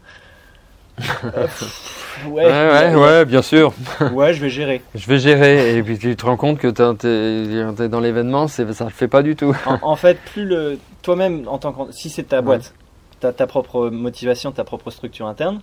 Euh, 1.25 1.43
pff, 1.45 2.27
ouais, 2.29 2.45
Ouais, 2.47 2.95
ouais, 2.95 2.95
ouais, 2.95 3.25
bien 3.25 3.43
sûr. 3.43 3.73
ouais, 4.13 4.33
je 4.33 4.41
vais 4.41 4.49
gérer. 4.51 4.81
Je 4.95 5.07
vais 5.09 5.19
gérer 5.19 5.77
et 5.77 5.83
puis 5.83 5.99
tu 5.99 6.15
te 6.15 6.25
rends 6.25 6.37
compte 6.37 6.59
que 6.59 6.69
t'es 6.69 7.75
t'es 7.77 7.89
dans 7.89 8.01
l'événement, 8.01 8.47
ça 8.47 8.63
ne 8.65 8.69
le 8.69 8.91
fait 8.91 9.09
pas 9.09 9.23
du 9.23 9.35
tout. 9.35 9.55
En, 9.67 9.79
en 9.83 9.97
fait, 9.97 10.19
plus 10.21 10.45
le 10.45 10.79
toi-même 11.03 11.49
en 11.49 11.59
tant 11.59 11.73
que 11.73 11.93
si 11.93 12.11
c'est 12.11 12.23
ta 12.25 12.43
boîte, 12.43 12.73
tu 12.79 12.84
as 13.26 13.33
ta 13.33 13.47
propre 13.47 13.88
motivation, 13.90 14.52
ta 14.52 14.64
propre 14.64 14.90
structure 14.90 15.26
interne. 15.26 15.61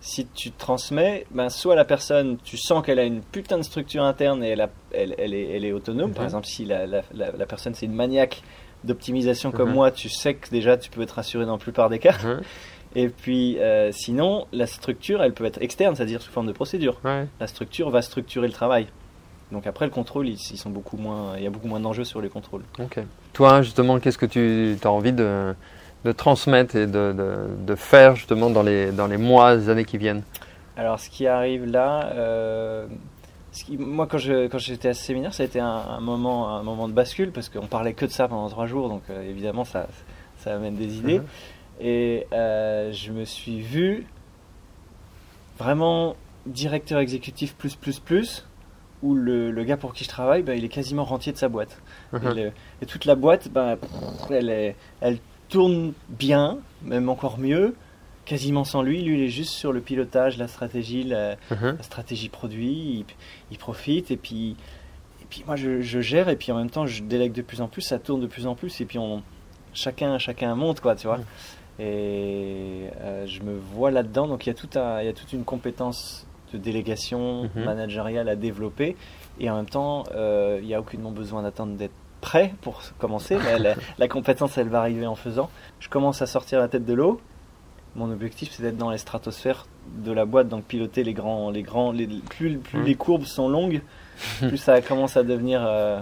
Si 0.00 0.26
tu 0.26 0.52
transmets, 0.52 1.26
ben 1.32 1.48
soit 1.48 1.74
la 1.74 1.84
personne, 1.84 2.36
tu 2.44 2.56
sens 2.56 2.84
qu'elle 2.84 3.00
a 3.00 3.04
une 3.04 3.20
putain 3.20 3.58
de 3.58 3.62
structure 3.64 4.04
interne 4.04 4.44
et 4.44 4.50
elle, 4.50 4.60
a- 4.60 4.70
elle, 4.92 5.14
elle 5.18 5.34
est, 5.34 5.56
elle 5.56 5.64
est 5.64 5.72
autonome. 5.72 6.12
Par 6.12 6.22
Mhm. 6.22 6.26
exemple, 6.28 6.46
si 6.46 6.64
la, 6.64 6.86
la, 6.86 7.02
la, 7.12 7.32
la 7.32 7.46
personne 7.46 7.74
c'est 7.74 7.86
une 7.86 7.94
maniaque 7.94 8.42
d'optimisation 8.84 9.50
comme 9.50 9.68
Mhm. 9.70 9.74
moi, 9.74 9.90
tu 9.90 10.08
sais 10.08 10.34
que 10.34 10.48
déjà 10.50 10.76
tu 10.76 10.88
peux 10.90 11.02
être 11.02 11.12
rassuré 11.12 11.46
dans 11.46 11.52
la 11.52 11.58
plupart 11.58 11.88
des 11.90 11.98
cas. 11.98 12.16
Mhm. 12.22 12.40
Et 12.94 13.08
puis 13.08 13.58
euh, 13.58 13.90
sinon, 13.92 14.46
la 14.52 14.66
structure, 14.68 15.20
elle 15.22 15.32
peut 15.34 15.44
être 15.44 15.60
externe, 15.60 15.96
c'est-à-dire 15.96 16.22
sous 16.22 16.30
forme 16.30 16.46
de 16.46 16.52
procédure. 16.52 17.00
Ouais. 17.04 17.26
La 17.40 17.46
structure 17.48 17.90
va 17.90 18.00
structurer 18.02 18.46
le 18.46 18.52
travail. 18.52 18.86
Donc 19.50 19.66
après 19.66 19.84
le 19.86 19.90
contrôle, 19.90 20.28
ils, 20.28 20.38
ils 20.52 20.58
sont 20.58 20.70
beaucoup 20.70 20.96
moins, 20.96 21.32
il 21.36 21.42
y 21.42 21.46
a 21.46 21.50
beaucoup 21.50 21.68
moins 21.68 21.80
d'enjeux 21.80 22.04
sur 22.04 22.20
les 22.20 22.28
contrôles. 22.28 22.62
Ok. 22.78 23.00
Toi, 23.32 23.62
justement, 23.62 23.98
qu'est-ce 23.98 24.18
que 24.18 24.26
tu 24.26 24.76
as 24.84 24.90
envie 24.90 25.12
de, 25.12 25.54
de 26.04 26.12
transmettre 26.12 26.76
et 26.76 26.86
de, 26.86 27.12
de, 27.12 27.46
de 27.66 27.74
faire 27.74 28.14
justement 28.16 28.50
dans 28.50 28.62
les, 28.62 28.92
dans 28.92 29.06
les 29.06 29.16
mois, 29.16 29.54
les 29.56 29.68
années 29.68 29.84
qui 29.84 29.98
viennent 29.98 30.22
Alors, 30.76 31.00
ce 31.00 31.10
qui 31.10 31.26
arrive 31.26 31.64
là, 31.66 32.06
euh, 32.14 32.86
ce 33.52 33.64
qui- 33.64 33.76
moi, 33.76 34.06
quand 34.06 34.18
je- 34.18 34.46
quand 34.46 34.58
j'étais 34.58 34.88
à 34.90 34.94
ce 34.94 35.02
séminaire, 35.04 35.34
ça 35.34 35.42
a 35.42 35.46
été 35.46 35.58
un, 35.60 35.66
un 35.66 36.00
moment, 36.00 36.56
un 36.56 36.62
moment 36.62 36.86
de 36.88 36.92
bascule 36.92 37.32
parce 37.32 37.48
qu'on 37.48 37.66
parlait 37.66 37.94
que 37.94 38.06
de 38.06 38.10
ça 38.10 38.28
pendant 38.28 38.48
trois 38.48 38.66
jours, 38.66 38.88
donc 38.88 39.02
euh, 39.10 39.28
évidemment, 39.28 39.64
ça, 39.64 39.86
ça 40.38 40.54
amène 40.54 40.76
des 40.76 40.98
idées. 40.98 41.18
Mhm. 41.18 41.26
Et 41.80 42.26
euh, 42.32 42.92
je 42.92 43.12
me 43.12 43.24
suis 43.24 43.60
vu 43.60 44.06
vraiment 45.58 46.14
directeur 46.46 47.00
exécutif 47.00 47.54
plus 47.54 47.74
plus 47.74 47.98
plus, 47.98 48.46
où 49.02 49.14
le, 49.14 49.50
le 49.50 49.64
gars 49.64 49.76
pour 49.76 49.92
qui 49.92 50.04
je 50.04 50.08
travaille, 50.08 50.42
ben, 50.42 50.56
il 50.56 50.64
est 50.64 50.68
quasiment 50.68 51.04
rentier 51.04 51.32
de 51.32 51.36
sa 51.38 51.48
boîte. 51.48 51.80
Et, 52.12 52.16
Mhm. 52.16 52.34
le- 52.34 52.52
et 52.82 52.86
toute 52.86 53.04
la 53.04 53.14
boîte, 53.14 53.48
ben, 53.48 53.76
elle, 54.30 54.50
est- 54.50 54.76
elle 55.00 55.18
tourne 55.48 55.92
bien, 56.08 56.58
même 56.82 57.08
encore 57.08 57.38
mieux, 57.38 57.74
quasiment 58.24 58.64
sans 58.64 58.82
lui. 58.82 59.02
Lui, 59.02 59.14
il 59.18 59.22
est 59.24 59.28
juste 59.28 59.52
sur 59.52 59.72
le 59.72 59.80
pilotage, 59.80 60.36
la 60.38 60.48
stratégie, 60.48 61.04
la, 61.04 61.36
la 61.50 61.82
stratégie 61.82 62.28
produit. 62.28 62.68
Il, 63.00 63.04
il 63.50 63.58
profite 63.58 64.10
et 64.10 64.16
puis, 64.16 64.50
et 65.22 65.24
puis 65.30 65.42
moi, 65.46 65.56
je, 65.56 65.80
je 65.80 66.00
gère 66.00 66.28
et 66.28 66.36
puis 66.36 66.52
en 66.52 66.56
même 66.56 66.70
temps, 66.70 66.86
je 66.86 67.02
délègue 67.02 67.32
de 67.32 67.42
plus 67.42 67.60
en 67.60 67.68
plus. 67.68 67.82
Ça 67.82 67.98
tourne 67.98 68.20
de 68.20 68.26
plus 68.26 68.46
en 68.46 68.54
plus 68.54 68.80
et 68.80 68.84
puis 68.84 68.98
on, 68.98 69.22
chacun, 69.72 70.18
chacun 70.18 70.54
monte, 70.54 70.80
quoi, 70.80 70.94
tu 70.96 71.06
vois. 71.06 71.20
Et 71.80 72.88
euh, 73.00 73.26
je 73.26 73.42
me 73.42 73.56
vois 73.56 73.90
là-dedans. 73.90 74.26
Donc 74.26 74.46
il 74.46 74.50
y, 74.50 74.52
a 74.52 74.54
tout 74.54 74.68
un- 74.78 75.00
il 75.00 75.06
y 75.06 75.08
a 75.08 75.12
toute 75.12 75.32
une 75.32 75.44
compétence 75.44 76.26
de 76.52 76.58
délégation 76.58 77.44
Mhm. 77.54 77.64
managériale 77.64 78.28
à 78.28 78.36
développer. 78.36 78.96
Et 79.40 79.48
en 79.50 79.56
même 79.56 79.68
temps, 79.68 80.04
euh, 80.14 80.58
il 80.60 80.66
n'y 80.66 80.74
a 80.74 80.80
aucunement 80.80 81.12
besoin 81.12 81.42
d'attendre 81.42 81.76
d'être 81.76 81.94
prêt 82.20 82.52
pour 82.62 82.82
commencer. 82.98 83.36
La, 83.38 83.58
la- 83.58 83.74
la 83.98 84.08
compétence, 84.08 84.56
elle 84.58 84.68
va 84.68 84.80
arriver 84.80 85.06
en 85.06 85.14
faisant. 85.14 85.50
Je 85.80 85.88
commence 85.88 86.20
à 86.22 86.26
sortir 86.26 86.58
la 86.60 86.68
tête 86.68 86.84
de 86.84 86.94
l'eau. 86.94 87.20
Mon 87.96 88.10
objectif, 88.12 88.50
c'est 88.52 88.62
d'être 88.62 88.76
dans 88.76 88.90
les 88.90 88.98
stratosphères 88.98 89.66
de 90.04 90.12
la 90.12 90.24
boîte, 90.24 90.48
donc 90.48 90.64
piloter 90.64 91.02
les 91.04 91.14
grands, 91.14 91.50
les 91.50 91.62
grands, 91.62 91.90
les, 91.92 92.06
plus, 92.06 92.58
plus 92.58 92.78
Mhm. 92.78 92.84
les 92.84 92.94
courbes 92.94 93.24
sont 93.24 93.48
longues, 93.48 93.80
plus 94.48 94.58
ça 94.58 94.80
commence 94.82 95.16
à 95.16 95.22
devenir, 95.22 95.62
euh, 95.66 95.98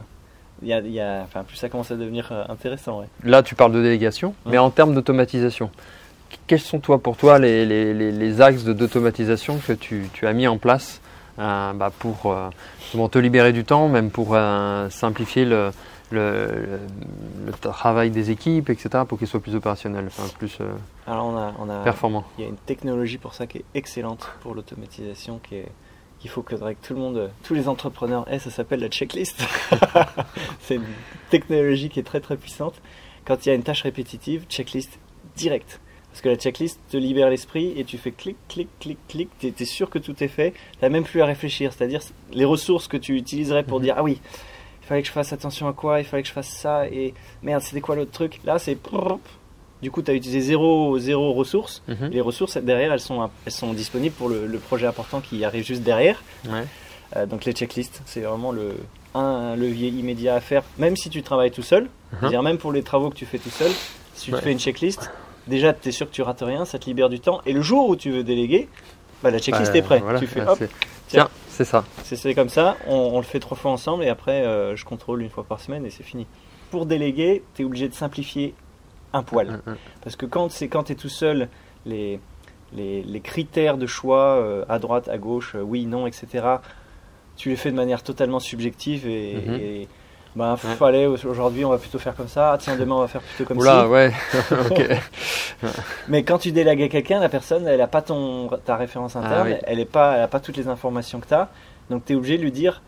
y 0.63 0.73
a- 0.73 0.81
il 0.81 0.91
y 0.91 1.01
a- 1.01 1.23
enfin, 1.23 1.45
plus 1.45 1.57
ça 1.57 1.69
commence 1.69 1.91
à 1.93 1.97
devenir 1.97 2.29
euh, 2.33 2.45
intéressant. 2.49 3.01
ouais. 3.01 3.07
Là, 3.25 3.43
tu 3.43 3.55
parles 3.55 3.73
de 3.73 3.83
délégation, 3.83 4.35
mais 4.45 4.53
Ouais. 4.53 4.59
en 4.59 4.71
termes 4.71 4.95
d'automatisation, 4.95 5.71
quels 6.49 6.61
sont 6.61 6.81
toi 6.81 6.99
pour 6.99 7.17
toi 7.17 7.39
les, 7.39 7.65
les- 7.65 7.95
les- 7.95 8.13
les 8.13 8.41
axes 8.41 8.65
d'automatisation 8.65 9.59
que 9.67 9.73
tu, 9.73 10.09
tu 10.13 10.27
as 10.27 10.33
mis 10.33 10.49
en 10.49 10.59
place 10.59 11.01
euh, 11.39 11.73
bah, 11.75 11.93
pour 11.99 12.33
euh, 12.33 12.49
te 13.09 13.19
libérer 13.19 13.53
du 13.53 13.65
temps, 13.65 13.89
même 13.89 14.11
pour 14.11 14.31
euh, 14.33 14.91
simplifier 14.91 15.45
le, 15.45 15.71
le- 16.11 16.81
travail 17.61 18.11
des 18.11 18.31
équipes, 18.31 18.71
etc., 18.71 19.05
pour 19.07 19.19
qu'ils 19.19 19.27
soient 19.29 19.41
plus 19.41 19.55
opérationnels, 19.55 20.07
enfin, 20.07 20.25
plus 20.39 20.59
euh, 20.61 20.73
Alors 21.07 21.27
on 21.27 21.37
a, 21.37 21.55
on 21.59 21.69
a, 21.69 21.83
performants 21.83 22.25
il 22.39 22.45
y 22.45 22.47
a 22.47 22.51
une 22.51 22.57
technologie 22.57 23.19
pour 23.19 23.35
ça 23.35 23.47
qui 23.47 23.59
est 23.59 23.65
excellente 23.75 24.29
pour 24.41 24.55
l'automatisation, 24.55 25.41
qui 25.43 25.57
est 25.57 25.69
qu'il 26.19 26.31
faut 26.31 26.43
que, 26.43 26.55
que 26.55 26.87
tout 26.87 26.95
le 26.95 27.01
monde, 27.01 27.31
tous 27.43 27.55
les 27.55 27.69
entrepreneurs 27.69 28.25
aient, 28.33 28.39
ça 28.39 28.51
s'appelle 28.51 28.81
la 28.81 28.89
checklist. 28.89 29.43
c'est 30.61 30.77
une 30.77 30.83
technologie 31.31 31.89
qui 31.91 32.01
est 32.01 32.05
très 32.05 32.21
très 32.21 32.37
puissante. 32.37 32.75
Quand 33.27 33.45
il 33.45 33.51
y 33.51 33.53
a 33.53 33.55
une 33.55 33.63
tâche 33.63 33.83
répétitive, 33.83 34.45
checklist 34.49 34.99
direct. 35.37 35.81
Parce 36.11 36.23
que 36.23 36.31
la 36.31 36.37
checklist 36.37 36.81
te 36.89 36.97
libère 36.97 37.29
l'esprit 37.29 37.75
et 37.77 37.85
tu 37.85 37.99
fais 37.99 38.13
clic, 38.13 38.37
clic, 38.49 38.69
clic, 38.81 38.99
clic, 39.09 39.29
tu 39.39 39.49
es, 39.49 39.65
sûr 39.67 39.91
que 39.91 39.99
tout 39.99 40.15
est 40.25 40.29
fait, 40.29 40.53
tu 40.53 40.79
n'as 40.81 40.89
même 40.89 41.05
plus 41.05 41.21
à 41.21 41.27
réfléchir. 41.27 41.73
C'est-à-dire 41.75 42.01
les 42.33 42.47
ressources 42.47 42.89
que 42.89 42.97
tu 42.97 43.15
utiliserais 43.17 43.65
pour 43.65 43.79
Mhm. 43.79 43.85
dire 43.85 43.95
Ah 43.99 44.03
oui, 44.03 44.21
il 44.87 44.89
fallait 44.89 45.03
que 45.03 45.09
je 45.09 45.13
fasse 45.13 45.33
attention 45.33 45.67
à 45.67 45.73
quoi, 45.73 45.99
il 45.99 46.05
fallait 46.05 46.23
que 46.23 46.29
je 46.29 46.33
fasse 46.33 46.49
ça, 46.49 46.87
et 46.87 47.13
merde, 47.43 47.61
c'était 47.61 47.81
quoi 47.81 47.97
l'autre 47.97 48.13
truc? 48.13 48.39
Là, 48.45 48.59
c'est. 48.61 48.79
Du 49.83 49.91
coup, 49.91 50.01
tu 50.01 50.11
as 50.11 50.15
utilisé 50.15 50.41
zéro, 50.41 50.97
zéro 50.99 51.33
ressources. 51.35 51.83
Mhm. 51.89 52.09
Les 52.13 52.21
ressources 52.21 52.57
derrière, 52.57 52.93
elles 52.93 53.01
sont, 53.01 53.29
elles 53.45 53.53
sont 53.53 53.73
disponibles 53.75 54.15
pour 54.15 54.29
le, 54.29 54.47
le 54.47 54.59
projet 54.59 54.87
important 54.87 55.21
qui 55.21 55.45
arrive 55.45 55.65
juste 55.67 55.83
derrière. 55.83 56.23
Ouais. 56.49 56.65
Euh, 57.17 57.27
donc 57.27 57.45
les 57.45 57.53
checklists, 57.53 58.01
c'est 58.07 58.21
vraiment 58.21 58.53
le, 58.53 58.75
un 59.15 59.55
levier 59.57 59.89
immédiat 59.89 60.35
à 60.37 60.41
faire, 60.41 60.63
même 60.79 60.97
si 60.97 61.11
tu 61.11 61.23
travailles 61.23 61.51
tout 61.51 61.63
seul. 61.63 61.89
C'est-à-dire 62.21 62.43
même 62.43 62.57
pour 62.59 62.73
les 62.73 62.83
travaux 62.83 63.11
que 63.11 63.17
tu 63.17 63.27
fais 63.27 63.39
tout 63.39 63.51
seul, 63.51 63.71
si 64.15 64.27
tu 64.27 64.33
Ouais. 64.33 64.39
te 64.39 64.45
fais 64.45 64.53
une 64.53 64.59
checklist, 64.61 65.11
déjà 65.47 65.73
tu 65.75 65.89
es 65.89 65.93
sûr 65.93 66.07
que 66.09 66.15
tu 66.15 66.23
rates 66.23 66.41
rien, 66.43 66.65
ça 66.65 66.79
te 66.79 66.87
libère 66.87 67.09
du 67.11 67.21
temps. 67.21 67.41
Et 67.45 67.53
le 67.53 67.61
jour 67.61 67.89
où 67.89 67.97
tu 67.97 68.11
veux 68.13 68.25
déléguer, 68.25 68.69
bah, 69.23 69.31
la 69.31 69.39
checklist 69.41 69.73
Bah, 69.73 69.79
est 69.79 69.83
prête. 69.83 70.03
voilà, 70.03 70.19
tu 70.21 70.27
fais 70.27 70.41
ouais, 70.41 70.49
hop, 70.49 70.59
tiens. 70.59 70.69
Tiens, 71.09 71.29
c'est 71.57 71.65
ça. 71.65 71.85
c'est 72.03 72.35
comme 72.35 72.49
ça, 72.49 72.77
on, 72.87 72.95
on 72.95 73.17
le 73.19 73.25
fait 73.25 73.41
trois 73.41 73.57
fois 73.57 73.71
ensemble 73.71 74.05
et 74.05 74.09
après 74.09 74.43
euh, 74.45 74.77
je 74.77 74.85
contrôle 74.85 75.23
une 75.23 75.31
fois 75.31 75.45
par 75.45 75.61
semaine 75.61 75.87
et 75.87 75.91
c'est 75.91 76.03
fini. 76.03 76.27
Pour 76.71 76.87
déléguer, 76.87 77.43
tu 77.55 77.63
es 77.63 77.65
obligé 77.65 77.89
de 77.89 77.95
simplifier 77.95 78.55
un 79.13 79.23
poil. 79.23 79.63
Mm, 79.67 79.71
mm. 79.71 79.77
Parce 80.03 80.17
que 80.17 80.27
quand 80.27 80.51
c'est 80.51 80.69
quand 80.69 80.85
tu 80.85 80.93
es 80.93 80.95
tout 80.97 81.09
seul, 81.09 81.49
les, 81.87 82.21
les, 82.73 83.03
les 83.03 83.21
critères 83.21 83.79
de 83.79 83.87
choix 83.87 84.37
euh, 84.37 84.65
à 84.69 84.79
droite, 84.79 85.09
à 85.09 85.19
gauche, 85.19 85.55
euh, 85.55 85.61
oui, 85.63 85.87
non, 85.87 86.07
etc., 86.07 86.47
tu 87.37 87.51
les 87.51 87.57
fais 87.57 87.71
de 87.71 87.77
manière 87.77 88.03
totalement 88.03 88.41
subjective 88.41 89.07
et, 89.09 89.35
Mhm. 89.35 89.55
et, 89.55 89.89
ben, 90.37 90.53
Ouais. 90.53 90.75
fallait 90.79 91.07
aujourd'hui 91.07 91.65
on 91.65 91.71
va 91.71 91.79
plutôt 91.79 91.99
faire 91.99 92.15
comme 92.15 92.29
ça, 92.29 92.53
ah, 92.53 92.59
tiens 92.59 92.77
demain 92.77 92.95
on 92.95 93.01
va 93.01 93.09
faire 93.09 93.23
plutôt 93.23 93.45
comme 93.49 93.59
Oula, 93.59 93.71
ça. 93.81 93.89
ouais, 93.89 94.13
ok. 94.71 94.87
Mais 96.09 96.23
quand 96.23 96.39
tu 96.39 96.53
délègues 96.53 96.83
à 96.83 96.89
quelqu'un, 96.89 97.19
la 97.21 97.29
personne 97.29 97.67
elle 97.67 97.81
a 97.81 97.87
pas 97.87 98.03
ton, 98.03 98.49
ta 98.65 98.77
référence 98.77 99.17
interne, 99.17 99.35
Ah 99.35 99.45
oui. 99.47 99.55
elle 99.65 99.81
est 99.81 99.85
pas, 99.91 100.17
elle 100.17 100.23
a 100.23 100.29
pas 100.29 100.41
toutes 100.41 100.57
les 100.57 100.69
informations 100.69 101.19
que 101.21 101.27
tu 101.27 101.35
as, 101.35 101.49
donc 101.91 102.05
tu 102.05 102.13
es 102.13 102.17
obligé 102.17 102.37
de 102.39 102.43
lui 102.43 102.53
dire 102.53 102.83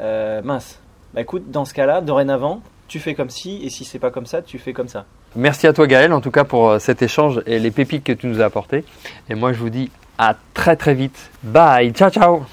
euh, 0.00 0.40
mince, 0.42 0.78
bah 1.14 1.20
écoute, 1.22 1.50
dans 1.50 1.64
ce 1.64 1.74
cas-là, 1.74 2.00
dorénavant, 2.00 2.60
tu 2.88 2.98
fais 3.00 3.14
comme 3.14 3.30
ci 3.30 3.60
et 3.64 3.70
si 3.70 3.84
c'est 3.84 3.98
pas 3.98 4.10
comme 4.10 4.26
ça, 4.26 4.42
tu 4.42 4.58
fais 4.58 4.72
comme 4.74 4.88
ça. 4.88 5.04
Merci 5.34 5.66
à 5.66 5.72
toi 5.72 5.86
Gaël 5.86 6.12
en 6.12 6.20
tout 6.20 6.30
cas 6.30 6.44
pour 6.44 6.68
euh, 6.70 6.78
cet 6.78 7.00
échange 7.00 7.40
et 7.46 7.58
les 7.58 7.70
pépites 7.70 8.04
que 8.04 8.12
tu 8.12 8.26
nous 8.26 8.42
as 8.42 8.44
apportées. 8.44 8.84
Et 9.30 9.34
moi 9.34 9.54
je 9.54 9.58
vous 9.58 9.70
dis 9.70 9.90
à 10.18 10.36
très 10.52 10.76
très 10.76 10.92
vite. 10.94 11.30
Bye, 11.42 11.92
ciao 11.92 12.10
ciao 12.10 12.44